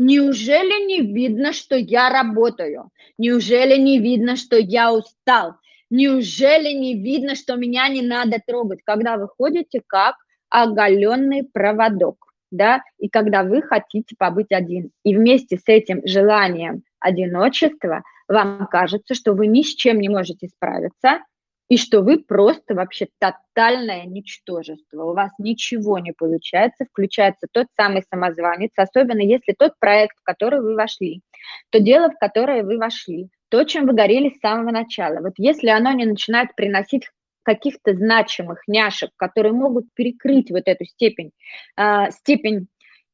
[0.00, 2.90] Неужели не видно, что я работаю?
[3.18, 5.54] Неужели не видно, что я устал?
[5.90, 8.78] Неужели не видно, что меня не надо трогать?
[8.84, 10.14] Когда вы ходите как
[10.50, 14.92] оголенный проводок, да, и когда вы хотите побыть один.
[15.02, 20.46] И вместе с этим желанием одиночества вам кажется, что вы ни с чем не можете
[20.46, 21.24] справиться,
[21.68, 28.02] и что вы просто вообще тотальное ничтожество, у вас ничего не получается, включается тот самый
[28.10, 31.22] самозванец, особенно если тот проект, в который вы вошли,
[31.70, 35.20] то дело, в которое вы вошли, то, чем вы горели с самого начала.
[35.20, 37.08] Вот если оно не начинает приносить
[37.42, 41.30] каких-то значимых няшек, которые могут перекрыть вот эту степень,
[41.78, 42.68] э, степень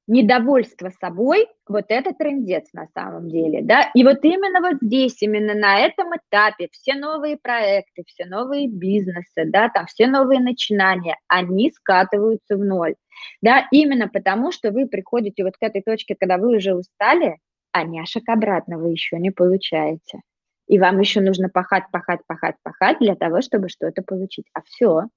[0.07, 5.55] недовольство собой, вот это трендец на самом деле, да, и вот именно вот здесь, именно
[5.55, 11.71] на этом этапе все новые проекты, все новые бизнесы, да, там все новые начинания, они
[11.71, 12.97] скатываются в ноль,
[13.41, 17.39] да, именно потому, что вы приходите вот к этой точке, когда вы уже устали,
[17.73, 20.21] а няшек обратно вы еще не получаете.
[20.67, 24.47] И вам еще нужно пахать, пахать, пахать, пахать для того, чтобы что-то получить.
[24.55, 25.09] А все,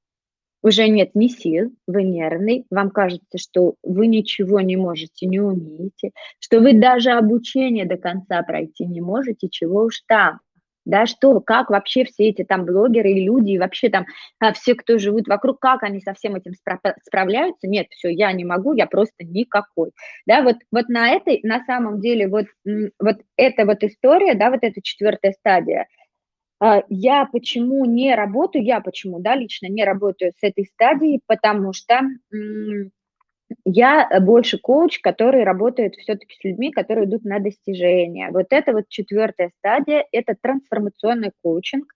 [0.61, 6.11] уже нет ни сил, вы нервный, вам кажется, что вы ничего не можете, не умеете,
[6.39, 10.39] что вы даже обучение до конца пройти не можете, чего уж там.
[10.87, 14.05] Да, что, как вообще все эти там блогеры и люди, и вообще там
[14.39, 16.53] а, все, кто живут вокруг, как они со всем этим
[17.05, 17.67] справляются?
[17.67, 19.91] Нет, все, я не могу, я просто никакой.
[20.25, 24.59] Да, вот, вот на этой, на самом деле, вот, вот эта вот история, да, вот
[24.61, 25.87] эта четвертая стадия,
[26.89, 32.01] я почему не работаю, я почему, да, лично не работаю с этой стадией, потому что
[33.65, 38.31] я больше коуч, который работает все-таки с людьми, которые идут на достижение.
[38.31, 41.93] Вот это вот четвертая стадия, это трансформационный коучинг.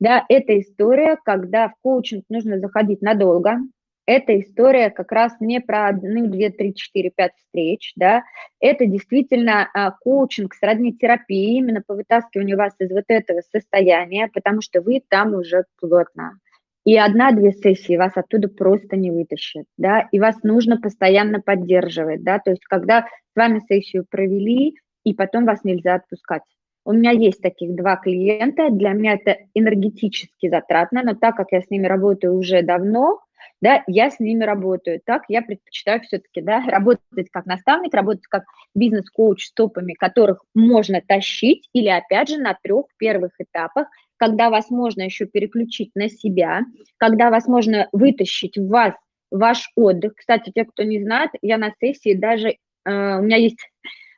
[0.00, 3.58] Да, это история, когда в коучинг нужно заходить надолго,
[4.06, 8.22] эта история как раз не про одну, две, три, четыре, пять встреч, да,
[8.60, 14.60] это действительно а, коучинг сродни терапии, именно по вытаскиванию вас из вот этого состояния, потому
[14.60, 16.38] что вы там уже плотно.
[16.84, 22.38] И одна-две сессии вас оттуда просто не вытащат, да, и вас нужно постоянно поддерживать, да,
[22.38, 26.42] то есть когда с вами сессию провели, и потом вас нельзя отпускать.
[26.86, 31.62] У меня есть таких два клиента, для меня это энергетически затратно, но так как я
[31.62, 33.20] с ними работаю уже давно,
[33.64, 35.00] да, я с ними работаю.
[35.04, 41.00] Так я предпочитаю все-таки, да, работать как наставник, работать как бизнес-коуч с топами, которых можно
[41.00, 46.60] тащить, или, опять же, на трех первых этапах, когда вас можно еще переключить на себя,
[46.98, 48.92] когда вас можно вытащить в вас
[49.30, 50.14] ваш отдых.
[50.14, 53.58] Кстати, те, кто не знает, я на сессии даже, э, у меня есть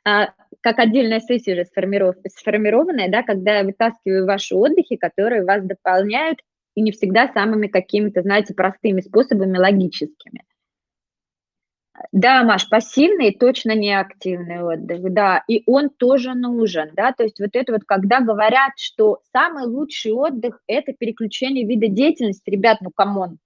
[0.05, 0.25] э,
[0.59, 6.39] как отдельная сессия уже сформиров, сформированная, да, когда я вытаскиваю ваши отдыхи, которые вас дополняют
[6.77, 10.43] и не всегда самыми какими-то, знаете, простыми способами, логическими.
[12.11, 17.39] Да, Маш, пассивный точно не активный отдых, да, и он тоже нужен, да, то есть
[17.39, 22.91] вот это вот, когда говорят, что самый лучший отдых– это переключение вида деятельности, ребят, ну,
[22.95, 23.39] come on,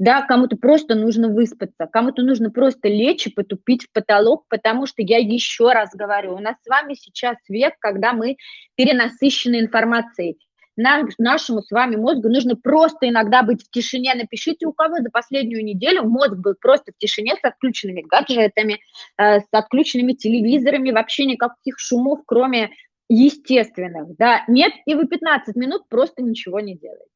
[0.00, 5.02] да, кому-то просто нужно выспаться, кому-то нужно просто лечь и потупить в потолок, потому что
[5.02, 8.34] я еще раз говорю, у нас с вами сейчас век, когда мы
[8.74, 10.38] перенасыщены информацией,
[10.76, 14.14] наш, нашему с вами мозгу нужно просто иногда быть в тишине.
[14.14, 18.80] Напишите, у кого за последнюю неделю мозг был просто в тишине с отключенными гаджетами,
[19.18, 22.70] э, с отключенными телевизорами, вообще никаких шумов, кроме
[23.08, 24.16] естественных.
[24.16, 24.44] Да?
[24.48, 27.06] Нет, и вы 15 минут просто ничего не делаете.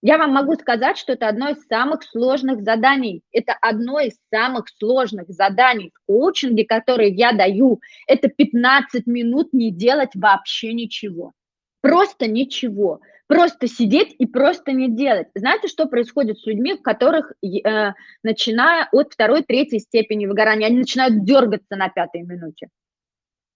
[0.00, 3.22] Я вам могу сказать, что это одно из самых сложных заданий.
[3.32, 7.80] Это одно из самых сложных заданий в коучинге, которые я даю.
[8.06, 11.32] Это 15 минут не делать вообще ничего.
[11.80, 13.00] Просто ничего.
[13.26, 15.28] Просто сидеть и просто не делать.
[15.34, 20.78] Знаете, что происходит с людьми, у которых, э, начиная от второй, третьей степени выгорания, они
[20.78, 22.68] начинают дергаться на пятой минуте.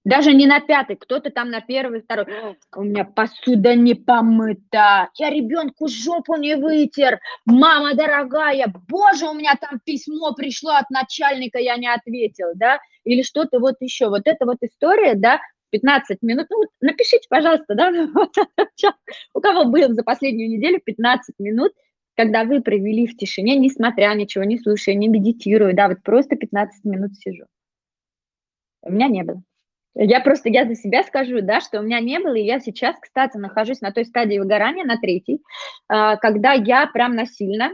[0.04, 2.26] Даже не на пятой, кто-то там на первой, второй.
[2.74, 9.54] У меня посуда не помыта, я ребенку жопу не вытер, мама дорогая, боже, у меня
[9.54, 14.08] там письмо пришло от начальника, я не ответил, да, или что-то вот еще.
[14.08, 15.40] Вот эта вот история, да,
[15.72, 17.90] 15 минут, ну, напишите, пожалуйста, да,
[19.34, 21.72] у кого был за последнюю неделю 15 минут,
[22.14, 26.84] когда вы провели в тишине, несмотря ничего, не слушая, не медитируя, да, вот просто 15
[26.84, 27.46] минут сижу.
[28.82, 29.42] У меня не было.
[29.94, 32.96] Я просто, я за себя скажу, да, что у меня не было, и я сейчас,
[33.00, 35.42] кстати, нахожусь на той стадии выгорания, на третьей,
[35.88, 37.70] а, когда я прям насильно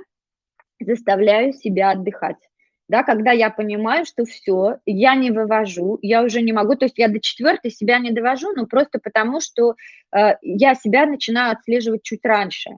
[0.80, 2.38] заставляю себя отдыхать.
[2.88, 6.96] Да, когда я понимаю, что все, я не вывожу, я уже не могу, то есть
[6.96, 9.74] я до четвертой себя не довожу, но просто потому, что
[10.16, 12.70] э, я себя начинаю отслеживать чуть раньше.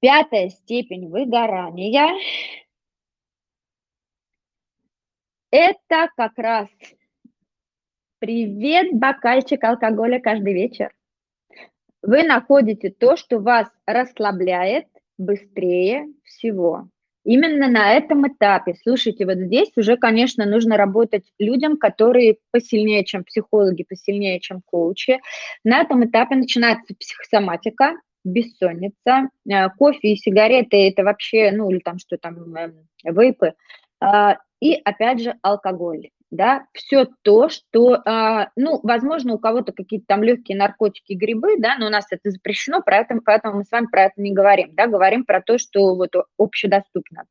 [0.00, 2.12] Пятая степень выгорания–
[5.50, 6.68] это как раз
[8.18, 10.92] привет, бокальчик алкоголя каждый вечер.
[12.02, 16.88] Вы находите то, что вас расслабляет быстрее всего.
[17.24, 23.24] Именно на этом этапе, слушайте, вот здесь уже, конечно, нужно работать людям, которые посильнее, чем
[23.24, 25.20] психологи, посильнее, чем коучи.
[25.64, 31.98] На этом этапе начинается психосоматика, бессонница, э, кофе и сигареты– это вообще, ну, или там
[31.98, 33.54] что там, эм, вейпы,
[34.00, 40.06] а, и, опять же, алкоголь да, все то, что, э, ну, возможно, у кого-то какие-то
[40.08, 43.86] там легкие наркотики, грибы, да, но у нас это запрещено, поэтому, поэтому мы с вами
[43.86, 47.24] про это не говорим, да, говорим про то, что вот общедоступно.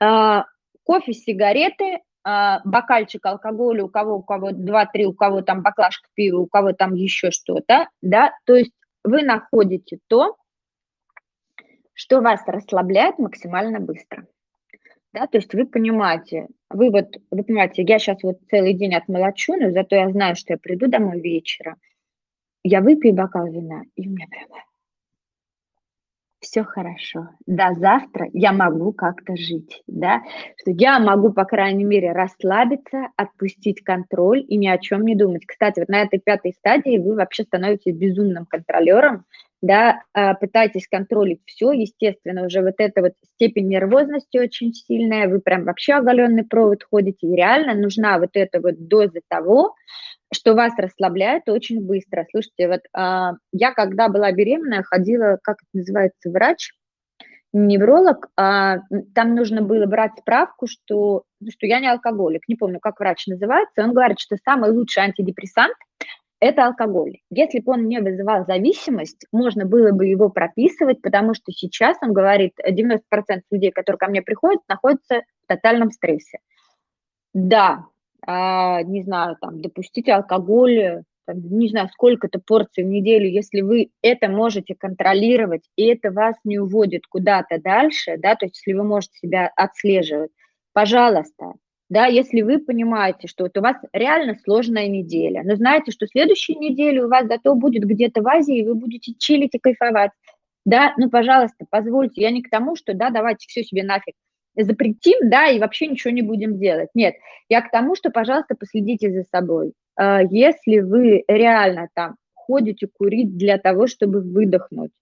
[0.00, 0.42] Э,
[0.84, 6.40] кофе, сигареты, э, бокальчик алкоголя, у кого, у кого 2-3, у кого там баклажка пива,
[6.40, 8.72] у кого там еще что-то, да, то есть
[9.04, 10.36] вы находите то,
[11.94, 14.26] что вас расслабляет максимально быстро.
[15.12, 19.54] Да, то есть вы понимаете, вы вот, вы понимаете, я сейчас вот целый день отмолочу,
[19.56, 21.76] но зато я знаю, что я приду домой вечером,
[22.64, 24.62] я выпью бокал вина, и у меня прямо
[26.42, 27.30] все хорошо.
[27.46, 30.22] До завтра я могу как-то жить, да,
[30.56, 35.46] что я могу, по крайней мере, расслабиться, отпустить контроль и ни о чем не думать.
[35.46, 39.24] Кстати, вот на этой пятой стадии вы вообще становитесь безумным контролером,
[39.62, 45.40] да, а, пытаетесь контролить все, естественно, уже вот эта вот степень нервозности очень сильная, вы
[45.40, 49.74] прям вообще оголенный провод ходите, и реально нужна вот эта вот доза того,
[50.34, 52.26] что вас расслабляет очень быстро.
[52.30, 56.72] Слушайте, вот а, я когда была беременная, ходила, как это называется, врач,
[57.52, 58.78] невролог, а,
[59.14, 63.84] там нужно было брать справку, что, что я не алкоголик, не помню, как врач называется,
[63.84, 65.76] он говорит, что самый лучший антидепрессант
[66.42, 67.18] это алкоголь.
[67.30, 72.12] Если бы он не вызывал зависимость, можно было бы его прописывать, потому что сейчас, он
[72.12, 72.98] говорит, 90%
[73.52, 76.38] людей, которые ко мне приходят, находятся в тотальном стрессе.
[77.32, 77.84] Да,
[78.26, 83.90] а, не знаю, там, допустите алкоголь, там, не знаю, сколько-то порций в неделю, если вы
[84.02, 88.82] это можете контролировать, и это вас не уводит куда-то дальше, да, то есть если вы
[88.82, 90.32] можете себя отслеживать,
[90.72, 91.52] пожалуйста,
[91.92, 96.58] да, если вы понимаете, что вот у вас реально сложная неделя, но знаете, что следующую
[96.58, 100.10] неделю у вас зато будет где-то в Азии, и вы будете чилить и кайфовать,
[100.64, 104.14] да, ну, пожалуйста, позвольте, я не к тому, что, да, давайте все себе нафиг
[104.56, 106.88] запретим, да, и вообще ничего не будем делать.
[106.94, 107.14] Нет,
[107.50, 109.74] я к тому, что, пожалуйста, последите за собой.
[109.94, 114.92] А, если вы реально там ходите курить для того, чтобы выдохнуть,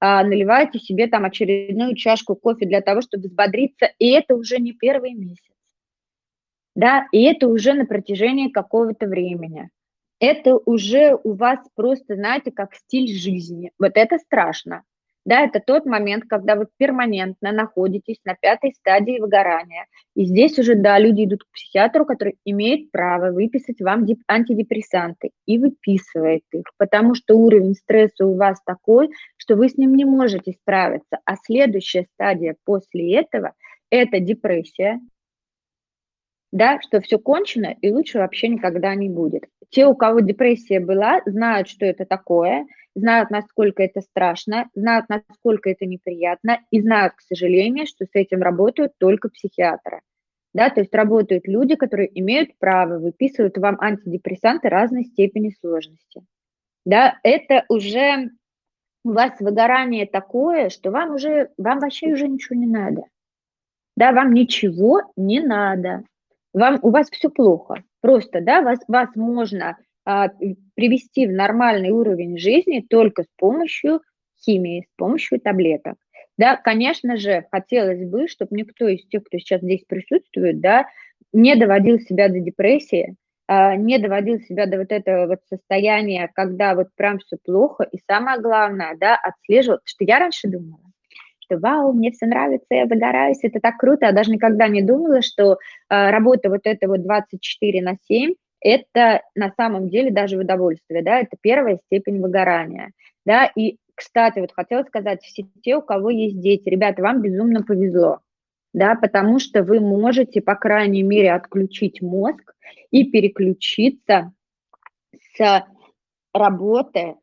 [0.00, 4.72] а, наливаете себе там очередную чашку кофе для того, чтобы взбодриться, и это уже не
[4.72, 5.44] первый месяц
[6.80, 9.68] да, и это уже на протяжении какого-то времени.
[10.18, 13.70] Это уже у вас просто, знаете, как стиль жизни.
[13.78, 14.82] Вот это страшно.
[15.26, 19.84] Да, это тот момент, когда вы перманентно находитесь на пятой стадии выгорания.
[20.16, 25.58] И здесь уже, да, люди идут к психиатру, который имеет право выписать вам антидепрессанты и
[25.58, 30.52] выписывает их, потому что уровень стресса у вас такой, что вы с ним не можете
[30.52, 31.18] справиться.
[31.26, 33.52] А следующая стадия после этого–
[33.90, 34.98] это депрессия,
[36.52, 39.44] да, что все кончено и лучше вообще никогда не будет.
[39.70, 45.70] Те, у кого депрессия была, знают, что это такое, знают, насколько это страшно, знают, насколько
[45.70, 50.00] это неприятно, и знают, к сожалению, что с этим работают только психиатры.
[50.52, 56.22] Да, то есть работают люди, которые имеют право, выписывают вам антидепрессанты разной степени сложности.
[56.84, 58.30] Да, это уже
[59.04, 63.02] у вас выгорание такое, что вам уже, вам вообще уже ничего не надо.
[63.96, 66.04] Да, вам ничего не надо
[66.52, 67.82] вам, у вас все плохо.
[68.00, 70.28] Просто, да, вас, вас можно а,
[70.74, 74.00] привести в нормальный уровень жизни только с помощью
[74.44, 75.96] химии, с помощью таблеток.
[76.38, 80.86] Да, конечно же, хотелось бы, чтобы никто из тех, кто сейчас здесь присутствует, да,
[81.32, 83.14] не доводил себя до депрессии,
[83.46, 87.98] а, не доводил себя до вот этого вот состояния, когда вот прям все плохо, и
[88.10, 90.89] самое главное, да, отслеживал, что я раньше думала,
[91.50, 94.06] что вау, мне все нравится, я загораюсь, это так круто.
[94.06, 95.56] Я даже никогда не думала, что э,
[95.88, 101.18] работа вот эта вот 24 на 7, это на самом деле даже в удовольствие, да,
[101.18, 102.92] это первая степень выгорания,
[103.24, 107.62] да, и, кстати, вот хотела сказать, все те, у кого есть дети, ребята, вам безумно
[107.62, 108.20] повезло,
[108.72, 112.54] да, потому что вы можете, по крайней мере, отключить мозг
[112.90, 114.32] и переключиться
[115.34, 115.64] с
[116.32, 117.16] работы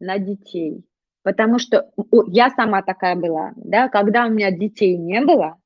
[0.00, 0.87] на детей.
[1.22, 1.90] Потому что
[2.28, 5.56] я сама такая была, да, когда у меня детей не было,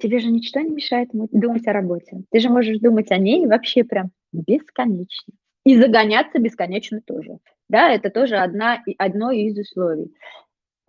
[0.00, 2.22] тебе же ничто не мешает думать о работе.
[2.30, 5.34] Ты же можешь думать о ней вообще прям бесконечно.
[5.64, 7.38] И загоняться бесконечно тоже.
[7.68, 10.12] Да, это тоже одна, одно из условий.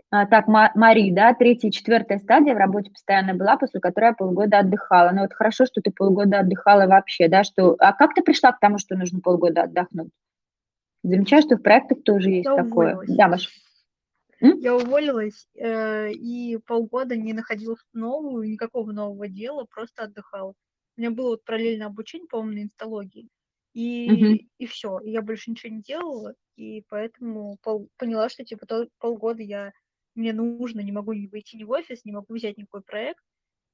[0.10, 4.14] А, так, Мари, да, третья и четвертая стадия в работе постоянно была, после которой я
[4.14, 5.12] полгода отдыхала.
[5.12, 7.76] Ну вот хорошо, что ты полгода отдыхала вообще, да, что...
[7.80, 10.12] А как ты пришла к тому, что нужно полгода отдохнуть?
[11.04, 12.94] Замечаю, что в проектах тоже есть я такое.
[12.94, 13.18] Уволилась.
[13.18, 13.50] Да, Маш.
[14.40, 20.54] Я уволилась э, и полгода не находила новую, никакого нового дела, просто отдыхала.
[20.96, 23.30] У меня было вот параллельное обучение, по-моему, на инсталогии.
[23.74, 24.40] И, угу.
[24.58, 25.00] и все.
[25.00, 29.72] И я больше ничего не делала, и поэтому пол, поняла, что типа то, полгода я
[30.16, 33.24] мне нужно, не могу не выйти ни в офис, не могу взять никакой проект,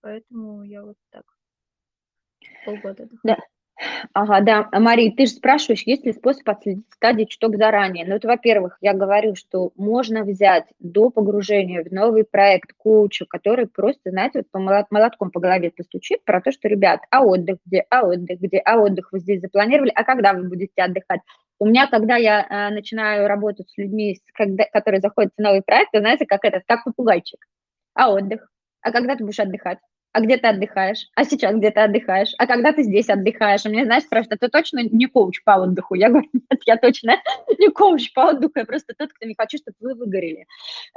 [0.02, 1.24] поэтому я вот так
[2.66, 3.08] полгода.
[3.24, 3.38] Да.
[4.14, 4.68] Ага, да.
[4.72, 8.06] А, Мария, ты же спрашиваешь, есть ли способ отследить стадии чуток заранее.
[8.06, 13.68] Ну, это, во-первых, я говорю, что можно взять до погружения в новый проект коуча, который
[13.68, 17.86] просто, знаете, вот по молотком по голове постучит про то, что, ребят, а отдых где,
[17.90, 21.22] а отдых где, а отдых вы здесь запланировали, а когда вы будете отдыхать?
[21.60, 25.92] У меня, когда я э, начинаю работать с людьми, когда, которые заходят в новый проект,
[25.92, 27.40] то, знаете, как это, как попугайчик.
[27.96, 28.50] А отдых?
[28.82, 29.80] А когда ты будешь отдыхать?
[30.14, 31.10] А где ты отдыхаешь?
[31.16, 32.34] А сейчас где ты отдыхаешь?
[32.38, 33.66] А когда ты здесь отдыхаешь?
[33.66, 35.96] И мне, знаешь, спрашивают, а ты точно не коуч по отдыху?
[35.96, 37.18] Я говорю, нет, я точно
[37.60, 40.46] не коуч по отдыху, я просто тот, кто не хочу, чтобы вы выгорели.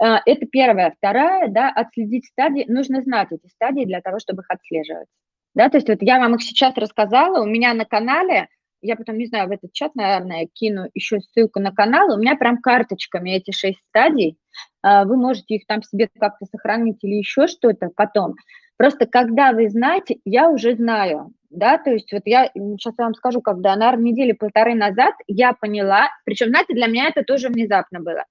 [0.00, 0.94] Э, это первое.
[0.98, 2.66] Вторая, да, отследить стадии.
[2.68, 5.08] Нужно знать эти стадии для того, чтобы их отслеживать.
[5.54, 8.48] Да, то есть вот я вам их сейчас рассказала, у меня на канале,
[8.82, 12.36] я потом, не знаю, в этот чат, наверное, кину еще ссылку на канал, у меня
[12.36, 14.36] прям карточками эти шесть стадий,
[14.84, 18.34] э, вы можете их там себе как-то сохранить или еще что-то потом.
[18.76, 23.14] Просто когда вы знаете, я уже знаю, да, то есть вот я сейчас я вам
[23.14, 28.00] скажу, когда, наверное, недели полторы назад я поняла, причем, знаете, для меня это тоже внезапно
[28.00, 28.24] было.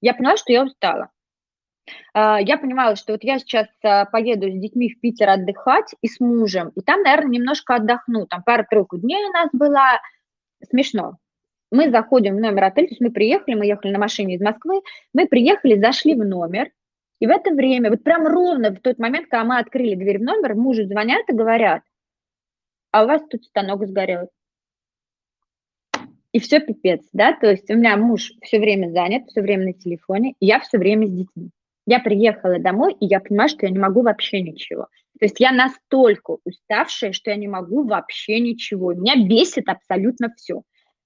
[0.00, 1.10] Я поняла, что я устала.
[2.14, 6.08] А, я понимала, что вот я сейчас а, поеду с детьми в Питер отдыхать и
[6.08, 8.26] с мужем, и там, наверное, немножко отдохну.
[8.26, 10.00] Там пара-тройку дней у нас была.
[10.70, 11.18] Смешно.
[11.70, 14.82] Мы заходим в номер отеля, то есть мы приехали, мы ехали на машине из Москвы,
[15.14, 16.70] мы приехали, зашли в номер,
[17.22, 20.22] и в это время, вот прям ровно в тот момент, когда мы открыли дверь в
[20.22, 21.82] номер, мужу звонят и говорят,
[22.90, 24.28] а у вас тут станок сгорел.
[26.32, 29.72] И все пипец, да, то есть у меня муж все время занят, все время на
[29.72, 31.50] телефоне, я все время с детьми.
[31.86, 34.88] Я приехала домой, и я понимаю, что я не могу вообще ничего.
[35.20, 38.94] То есть я настолько уставшая, что я не могу вообще ничего.
[38.94, 40.62] Меня бесит абсолютно все.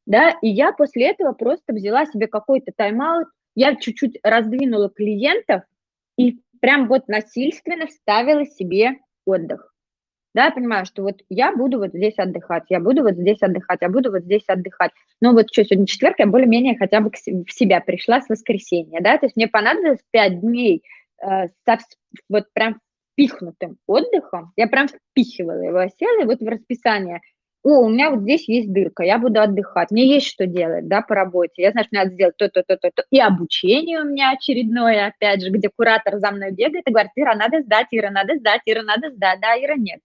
[0.07, 5.63] Да, и я после этого просто взяла себе какой-то тайм-аут, я чуть-чуть раздвинула клиентов,
[6.17, 9.73] и прям вот насильственно вставила себе отдых.
[10.35, 13.79] Да, я понимаю, что вот я буду вот здесь отдыхать, я буду вот здесь отдыхать,
[13.81, 14.91] я буду вот здесь отдыхать.
[15.23, 19.17] Но вот что, сегодня четверг, я более-менее хотя бы в себя пришла с воскресенья, да,
[19.17, 20.83] то есть мне понадобилось пять дней
[21.23, 21.47] э,
[22.29, 22.81] вот прям
[23.13, 27.21] впихнутым отдыхом, я прям впихивала его, села и вот в расписание–
[27.67, 31.03] о, у меня вот здесь есть дырка, я буду отдыхать, мне есть что делать, да,
[31.03, 35.09] по работе, я знаю, что надо сделать то-то, то-то, то, и обучение у меня очередное,
[35.09, 38.61] опять же, где куратор за мной бегает и говорит, Ира, надо сдать, Ира, надо сдать,
[38.67, 39.99] Ира, надо сдать, да, Ира, нет.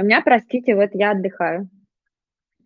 [0.00, 1.68] У меня, простите, вот я отдыхаю.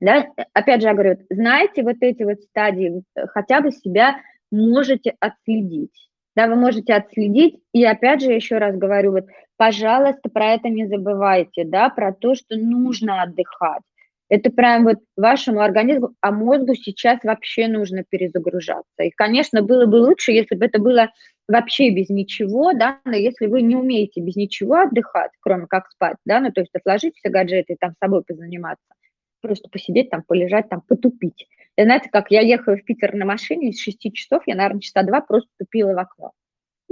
[0.00, 6.10] Да, опять же, я говорю, знаете вот эти вот стадии, хотя бы себя можете отследить.
[6.34, 9.26] Да, вы можете отследить, и опять же, еще раз говорю, вот
[9.62, 13.82] пожалуйста, про это не забывайте, да, про то, что нужно отдыхать.
[14.28, 19.04] Это прям вот вашему организму, а мозгу сейчас вообще нужно перезагружаться.
[19.04, 21.10] И, конечно, было бы лучше, если бы это было
[21.46, 26.16] вообще без ничего, да, но если вы не умеете без ничего отдыхать, кроме как спать,
[26.24, 28.94] да, ну, то есть отложить все гаджеты и там собой позаниматься,
[29.42, 31.46] просто посидеть там, полежать там, потупить.
[31.76, 35.04] И знаете, как я ехала в Питер на машине, из 6 часов я, наверное, часа
[35.04, 36.32] два просто тупила в окно.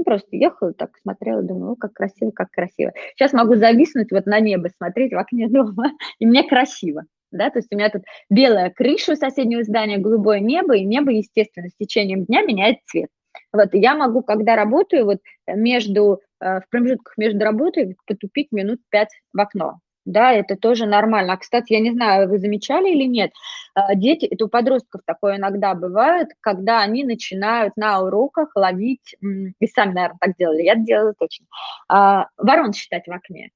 [0.00, 2.92] Ну, просто ехала, так смотрела, думала, как красиво, как красиво.
[3.14, 7.04] Сейчас могу зависнуть вот на небо, смотреть в окне дома, и мне красиво.
[7.30, 11.10] Да, то есть у меня тут белая крыша у соседнего здания, голубое небо, и небо,
[11.10, 13.10] естественно, с течением дня меняет цвет.
[13.52, 19.10] Вот, я могу, когда работаю, вот между, э, в промежутках между работой потупить минут пять
[19.34, 21.34] в окно да, это тоже нормально.
[21.34, 23.32] А, кстати, я не знаю, вы замечали или нет,
[23.74, 29.66] а, дети, это у подростков такое иногда бывает, когда они начинают на уроках ловить, и
[29.66, 31.46] сами, наверное, так делали, я делала точно,
[31.88, 33.50] а, ворон считать в окне.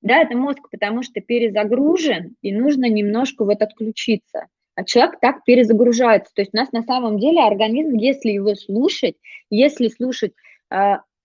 [0.00, 4.48] Да, это мозг, потому что перезагружен, и нужно немножко вот отключиться.
[4.74, 6.32] А человек так перезагружается.
[6.34, 9.16] То есть у нас на самом деле организм, если его слушать,
[9.48, 10.32] если слушать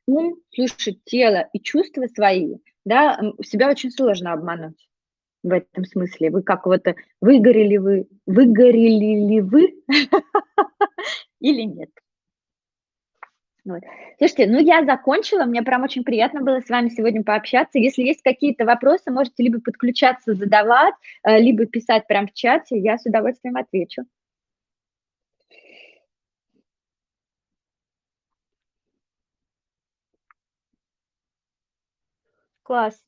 [0.08, 2.56] ум, слушать тело и чувства свои,
[2.88, 4.88] да, себя очень сложно обмануть.
[5.44, 6.32] в этом смысле?
[6.32, 6.84] Вы как вот
[7.22, 9.76] выгорели вы, выгорели ли вы
[11.40, 11.90] или нет?
[13.66, 13.82] Вот.
[14.18, 17.80] Слушайте, ну я закончила, мне прям очень приятно было с вами сегодня пообщаться.
[17.80, 22.98] Если есть какие-то вопросы, можете либо подключаться, задавать, э, либо писать прямо в чате, я
[22.98, 24.04] с удовольствием отвечу.
[32.68, 33.02] Класс.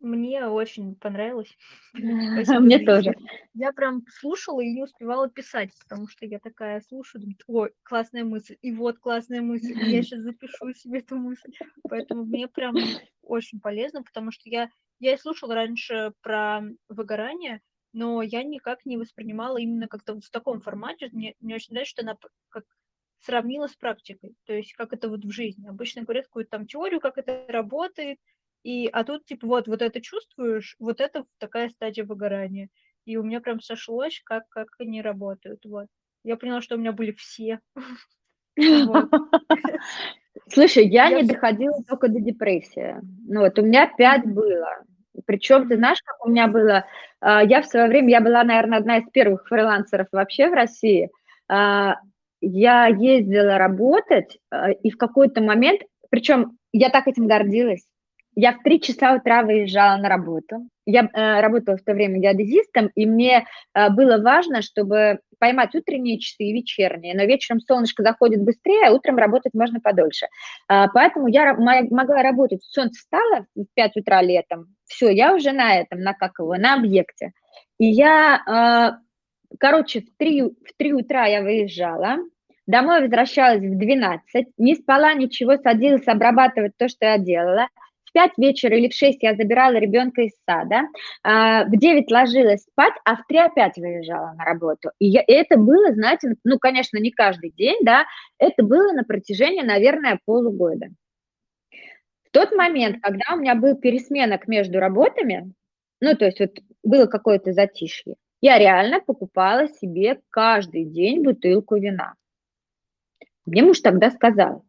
[0.00, 1.56] Мне очень понравилось.
[1.94, 3.14] Мне тоже.
[3.54, 8.24] Я прям слушала и не успевала писать, потому что я такая слушаю, думаю, ой, классная
[8.24, 11.52] мысль, и вот классная мысль, и я сейчас запишу себе эту мысль.
[11.88, 12.74] Поэтому мне прям
[13.22, 17.60] очень полезно, потому что я, я и слушала раньше про выгорание,
[17.92, 21.10] но я никак не воспринимала именно как-то вот в таком формате.
[21.12, 22.16] Мне, мне очень нравится, что она
[22.48, 22.64] как
[23.20, 25.68] сравнила с практикой, то есть как это вот в жизни.
[25.68, 28.18] Обычно говорят какую-то там теорию, как это работает,
[28.66, 32.68] и, а тут, типа, вот, вот это чувствуешь, вот это такая стадия выгорания.
[33.04, 35.86] И у меня прям сошлось, как, как они работают, вот.
[36.24, 37.60] Я поняла, что у меня были все.
[40.48, 42.96] Слушай, я не доходила только до депрессии.
[43.28, 44.84] Ну вот, у меня пять было.
[45.26, 46.86] Причем, ты знаешь, как у меня было?
[47.20, 51.10] А, я в свое время, я была, наверное, одна из первых фрилансеров вообще в России.
[51.48, 52.00] А,
[52.40, 57.86] я ездила работать, а, и в какой-то момент, причем я так этим гордилась,
[58.38, 60.68] я в три часа утра выезжала на работу.
[60.84, 66.18] Я э, работала в то время геодезистом, и мне э, было важно, чтобы поймать утренние
[66.18, 67.16] часы и вечерние.
[67.16, 70.26] Но вечером солнышко заходит быстрее, а утром работать можно подольше.
[70.70, 72.62] Э, поэтому я могла работать.
[72.62, 74.76] Солнце встало в 5 утра летом.
[74.84, 77.32] Все, я уже на этом, на как его, на объекте.
[77.78, 82.18] И я, э, короче, в 3, в 3 утра я выезжала,
[82.66, 87.68] домой возвращалась в 12, не спала ничего, садилась обрабатывать то, что я делала–
[88.16, 90.88] 5 вечера или в 6 я забирала ребенка из сада,
[91.22, 94.90] а, в 9 ложилась спать, а в 3 опять выезжала на работу.
[94.98, 98.06] И, я, это было, знаете, ну, конечно, не каждый день, да,
[98.38, 100.86] это было на протяжении, наверное, полугода.
[102.24, 105.52] В тот момент, когда у меня был пересменок между работами,
[106.00, 106.52] ну, то есть вот
[106.82, 112.14] было какое-то затишье, я реально покупала себе каждый день бутылку вина.
[113.44, 114.64] Мне муж тогда сказал,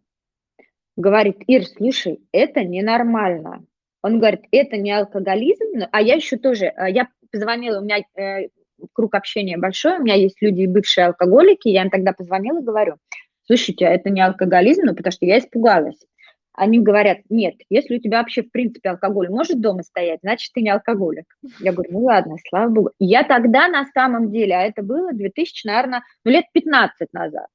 [0.97, 3.63] говорит, Ир, слушай, это ненормально.
[4.01, 8.49] Он говорит, это не алкоголизм, а я еще тоже, э, я позвонила, у меня э,
[8.93, 12.95] круг общения большой, у меня есть люди, бывшие алкоголики, я им тогда позвонила и говорю,
[13.45, 15.97] слушайте, а это не алкоголизм, ну, потому что я испугалась.
[16.53, 20.61] Они говорят, нет, если у тебя вообще, в принципе, алкоголь может дома стоять, значит, ты
[20.61, 21.25] не алкоголик.
[21.59, 22.91] Я говорю, ну ладно, слава богу.
[22.97, 27.45] Я тогда на самом деле, а это было 2000, наверное, ну, лет 15 назад,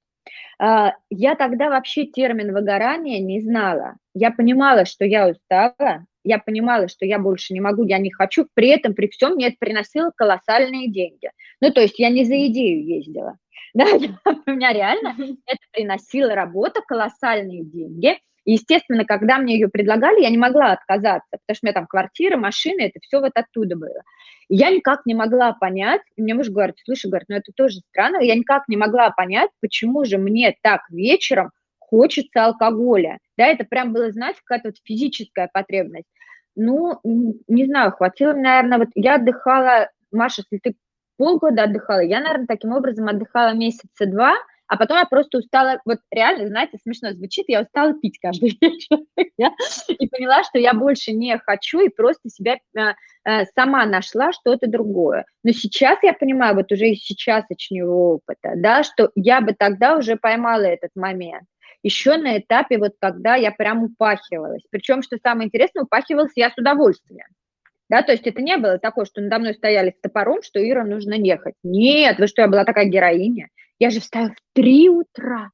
[0.59, 3.97] я тогда вообще термин выгорания не знала.
[4.15, 8.47] Я понимала, что я устала, я понимала, что я больше не могу, я не хочу.
[8.55, 11.31] При этом, при всем, мне это приносило колоссальные деньги.
[11.61, 13.37] Ну, то есть я не за идею ездила.
[13.75, 15.17] Да, у меня реально
[15.47, 18.19] это приносило работа, колоссальные деньги.
[18.45, 22.37] Естественно, когда мне ее предлагали, я не могла отказаться, потому что у меня там квартира,
[22.37, 24.03] машина, это все вот оттуда было
[24.55, 28.35] я никак не могла понять, мне муж говорит, слушай, говорит, ну это тоже странно, я
[28.35, 33.19] никак не могла понять, почему же мне так вечером хочется алкоголя.
[33.39, 36.07] Да, это прям было, знаете, какая-то вот физическая потребность.
[36.55, 40.77] Ну, не знаю, хватило, наверное, вот я отдыхала, Маша, если ты
[41.17, 44.35] полгода отдыхала, я, наверное, таким образом отдыхала месяца два,
[44.73, 49.01] а потом я просто устала, вот реально, знаете, смешно звучит, я устала пить каждый вечер.
[49.19, 54.69] и поняла, что я больше не хочу, и просто себя а, а, сама нашла что-то
[54.69, 55.27] другое.
[55.45, 60.17] Но сейчас я понимаю, вот уже сейчас очнего опыта, да, что я бы тогда уже
[60.17, 61.45] поймала этот момент.
[61.83, 64.63] Еще на этапе, вот когда я прям упахивалась.
[64.71, 67.27] Причем, что самое интересное, упахивалась я с удовольствием.
[67.91, 70.83] Да, то есть это не было такое, что надо мной стояли с топором, что Ира
[70.83, 71.57] нужно ехать.
[71.63, 73.49] Нет, вы что, я была такая героиня.
[73.83, 75.51] Я же встаю в три утра,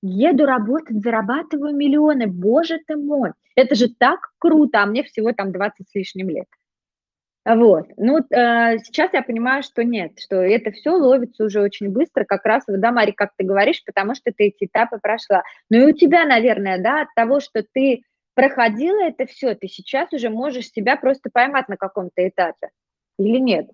[0.00, 2.26] еду работать, зарабатываю миллионы.
[2.26, 6.46] Боже ты мой, это же так круто, а мне всего там 20 с лишним лет.
[7.44, 7.88] Вот.
[7.98, 12.46] Ну, э, сейчас я понимаю, что нет, что это все ловится уже очень быстро, как
[12.46, 15.42] раз, да, Мари, как ты говоришь, потому что ты эти этапы прошла.
[15.68, 20.10] Ну и у тебя, наверное, да, от того, что ты проходила это все, ты сейчас
[20.14, 22.70] уже можешь себя просто поймать на каком-то этапе.
[23.18, 23.66] Или нет?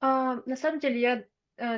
[0.00, 1.24] А, на самом деле я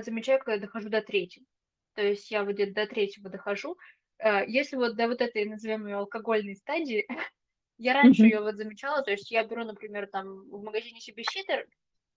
[0.03, 1.47] замечаю, когда я дохожу до третьего.
[1.95, 3.77] То есть я вот где-то до третьего дохожу.
[4.19, 7.07] Э, если вот до вот этой, назовем ее, алкогольной стадии,
[7.79, 11.67] я раньше ее вот замечала, то есть я беру, например, там в магазине себе ситер,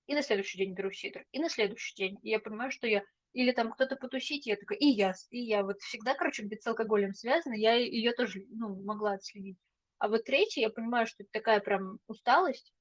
[0.07, 2.19] и на следующий день беру ситер, и на следующий день.
[2.21, 3.03] И я понимаю, что я...
[3.33, 5.63] Или там кто-то потусить, и я такая, и я, и я.
[5.63, 9.57] Вот всегда, короче, где-то с алкоголем связано, я ее тоже, ну, могла отследить.
[9.97, 12.73] А вот третий, я понимаю, что это такая прям усталость,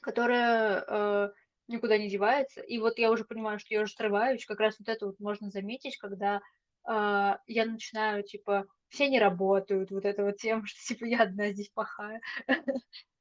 [0.00, 1.30] которая э,
[1.70, 2.60] никуда не девается.
[2.60, 4.44] И вот я уже понимаю, что я уже срываюсь.
[4.46, 6.40] Как раз вот это вот можно заметить, когда
[6.88, 11.50] э, я начинаю, типа, все не работают, вот это вот тем, что, типа, я одна
[11.50, 12.20] здесь плохая.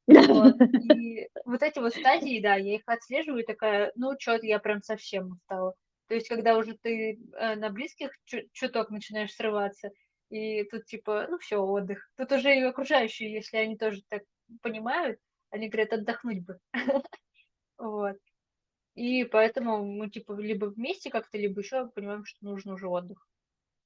[0.08, 0.56] Вот.
[0.96, 5.34] И вот эти вот стадии, да, я их отслеживаю такая, ну, что-то я прям совсем
[5.34, 5.76] устала.
[6.08, 8.10] То есть, когда уже ты э, на близких
[8.54, 9.92] чуток начинаешь срываться,
[10.30, 12.10] и тут типа, ну все, отдых.
[12.16, 14.24] Тут уже и окружающие, если они тоже так
[14.62, 15.20] понимают,
[15.50, 16.60] они говорят, отдохнуть бы.
[17.78, 18.18] Вот.
[19.00, 23.26] И поэтому мы типа либо вместе как-то, либо еще понимаем, что нужен уже отдых.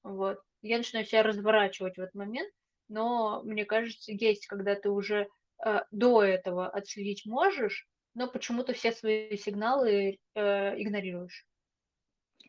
[0.02, 0.40] Вот.
[0.64, 2.52] Я начинаю себя разворачивать в этот момент,
[2.90, 5.28] но мне кажется, есть, когда ты уже
[5.64, 11.46] э, до этого отследить можешь, но почему-то все свои сигналы э, игнорируешь.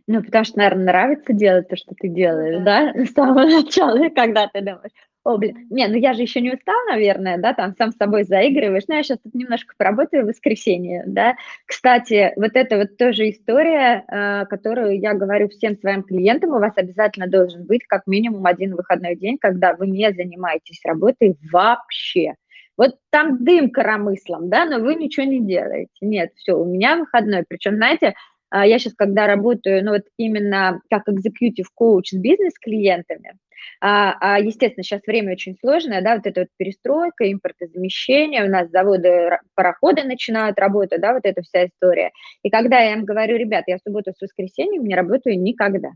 [0.06, 3.04] Ну, потому что, наверное, нравится делать то, что ты делаешь, ну да, да?
[3.04, 4.92] с самого начала, когда ты думаешь,
[5.24, 8.24] о, блин, не, ну я же еще не устал, наверное, да, там сам с собой
[8.24, 11.34] заигрываешь, ну я сейчас тут немножко поработаю в воскресенье, да.
[11.64, 16.74] Кстати, вот это вот тоже история, э, которую я говорю всем своим клиентам, у вас
[16.76, 22.34] обязательно должен быть как минимум один выходной день, когда вы не занимаетесь работой вообще.
[22.76, 25.90] Вот там дым коромыслом, да, но вы ничего не делаете.
[26.02, 27.44] Нет, все, у меня выходной.
[27.48, 28.14] Причем, знаете,
[28.50, 33.34] а, я сейчас, когда работаю, ну вот именно как executive коуч с бизнес-клиентами,
[33.80, 38.70] а, а, естественно, сейчас время очень сложное, да, вот эта вот перестройка, импортозамещение, у нас
[38.70, 42.10] заводы, пароходы начинают работать, да, вот эта вся история.
[42.42, 45.90] И когда я им говорю, ребят, я в субботу с воскресеньем не работаю никогда.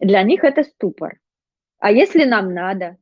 [0.00, 1.18] Для них это ступор.
[1.78, 2.96] А если нам надо?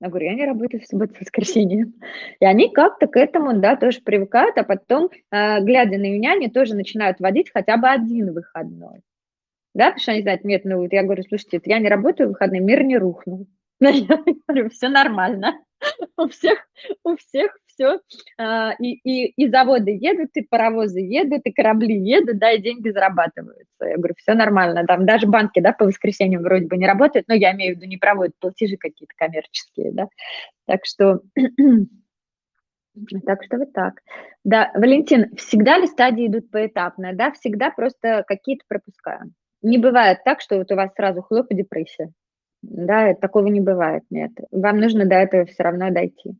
[0.00, 1.86] Я говорю, я не работаю в субботу, в воскресенье.
[2.40, 6.48] И они как-то к этому, да, тоже привыкают, а потом, э, глядя на меня, они
[6.48, 9.02] тоже начинают водить хотя бы один выходной.
[9.74, 12.60] Да, потому что они знают, нет, ну, я говорю, слушайте, я не работаю в выходные,
[12.60, 13.46] мир не рухнул.
[13.80, 15.58] Я говорю, все нормально.
[16.16, 16.58] У всех,
[17.02, 18.00] у всех все,
[18.38, 22.90] а, и, и, и заводы едут, и паровозы едут, и корабли едут, да, и деньги
[22.90, 23.84] зарабатываются.
[23.84, 27.34] Я говорю, все нормально, там даже банки, да, по воскресеньям вроде бы не работают, но
[27.34, 30.08] я имею в виду, не проводят платежи какие-то коммерческие, да,
[30.66, 31.20] так что...
[33.24, 34.02] Так что вот так.
[34.44, 37.14] Да, Валентин, всегда ли стадии идут поэтапно?
[37.14, 39.32] Да, всегда просто какие-то пропускаем.
[39.62, 42.12] Не бывает так, что вот у вас сразу хлоп и депрессия.
[42.62, 44.32] Да, такого не бывает, нет.
[44.50, 46.36] Вам нужно до этого все равно дойти.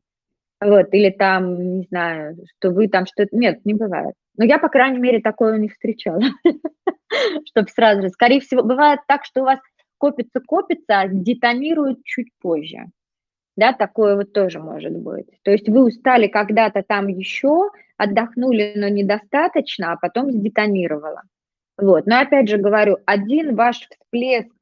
[0.61, 3.37] Вот, или там, не знаю, что вы там что-то...
[3.37, 4.15] Нет, не бывает.
[4.37, 6.23] Но я, по крайней мере, такое не встречала.
[7.47, 8.09] Чтобы сразу же...
[8.11, 9.59] Скорее всего, бывает так, что у вас
[9.99, 12.87] копится-копится, а детонирует чуть позже.
[13.57, 15.27] Да, такое вот тоже может быть.
[15.43, 21.23] То есть вы устали когда-то там еще, отдохнули, но недостаточно, а потом сдетонировало.
[21.79, 22.07] Вот.
[22.07, 24.53] Но опять же говорю, один ваш всплеск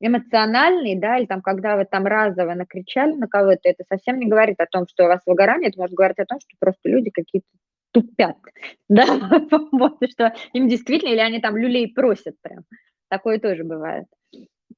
[0.00, 4.60] эмоциональный, да, или там, когда вы там разово накричали на кого-то, это совсем не говорит
[4.60, 7.48] о том, что у вас выгорание, это может говорить о том, что просто люди какие-то
[7.92, 8.36] тупят,
[8.88, 9.06] да,
[9.72, 12.64] вот, что им действительно, или они там люлей просят прям,
[13.08, 14.06] такое тоже бывает,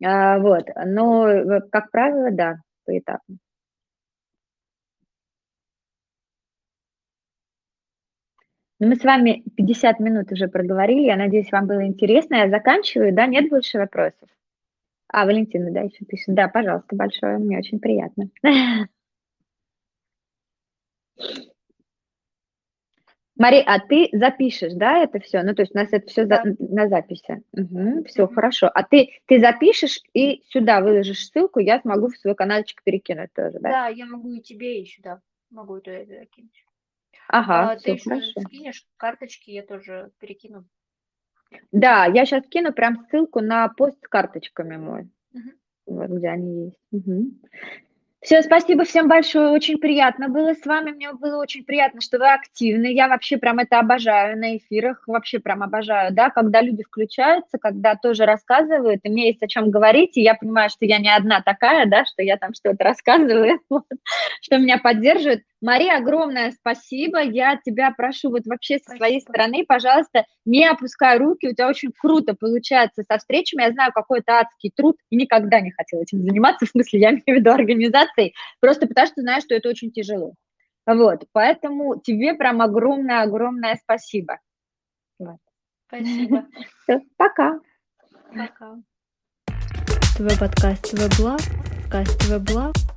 [0.04, 2.56] а, вот, но, как правило, да,
[2.86, 3.38] поэтапно.
[8.78, 12.34] Ну, мы с вами 50 минут уже проговорили, я надеюсь, вам было интересно.
[12.36, 14.28] Я заканчиваю, да, нет больше вопросов?
[15.08, 16.34] А, Валентина, да, еще пишет.
[16.34, 18.28] Да, пожалуйста, большое, мне очень приятно.
[23.36, 25.42] Мари, а ты запишешь, да, это все?
[25.42, 26.42] Ну, то есть у нас это все да.
[26.42, 27.42] за, на записи.
[27.52, 28.34] Угу, все, угу.
[28.34, 28.70] хорошо.
[28.74, 33.58] А ты, ты запишешь и сюда выложишь ссылку, я смогу в свой каналчик перекинуть тоже,
[33.60, 33.68] да?
[33.70, 35.20] Да, я могу и тебе, и сюда.
[35.50, 36.65] Могу туда закинуть.
[37.28, 38.40] Ага, а, все, ты еще хорошо.
[38.40, 40.64] скинешь карточки, я тоже перекину.
[41.72, 45.08] Да, я сейчас кину прям ссылку на пост с карточками мой.
[45.32, 45.50] Угу.
[45.86, 46.80] Вот где они есть.
[46.92, 47.30] Угу.
[48.26, 52.32] Все, спасибо всем большое, очень приятно было с вами, мне было очень приятно, что вы
[52.32, 57.58] активны, я вообще прям это обожаю на эфирах, вообще прям обожаю, да, когда люди включаются,
[57.58, 61.14] когда тоже рассказывают, и мне есть о чем говорить, и я понимаю, что я не
[61.14, 63.60] одна такая, да, что я там что-то рассказываю,
[64.42, 67.20] что меня поддерживают, Мария, огромное спасибо.
[67.20, 71.48] Я тебя прошу вот вообще со своей стороны, пожалуйста, не опускай руки.
[71.48, 73.62] У тебя очень круто получается со встречами.
[73.62, 77.10] Я знаю, какой это адский труд, и никогда не хотела этим заниматься, в смысле, я
[77.10, 80.34] имею в виду организацией, просто потому что знаю, что это очень тяжело.
[80.86, 84.38] Вот, поэтому тебе прям огромное-огромное спасибо.
[85.18, 85.38] Вот.
[85.88, 86.46] Спасибо.
[86.84, 87.58] Все, пока.
[88.32, 88.76] Пока.
[90.16, 91.40] Твой подкаст, твой блог,
[91.90, 92.95] подкаст, твой блог.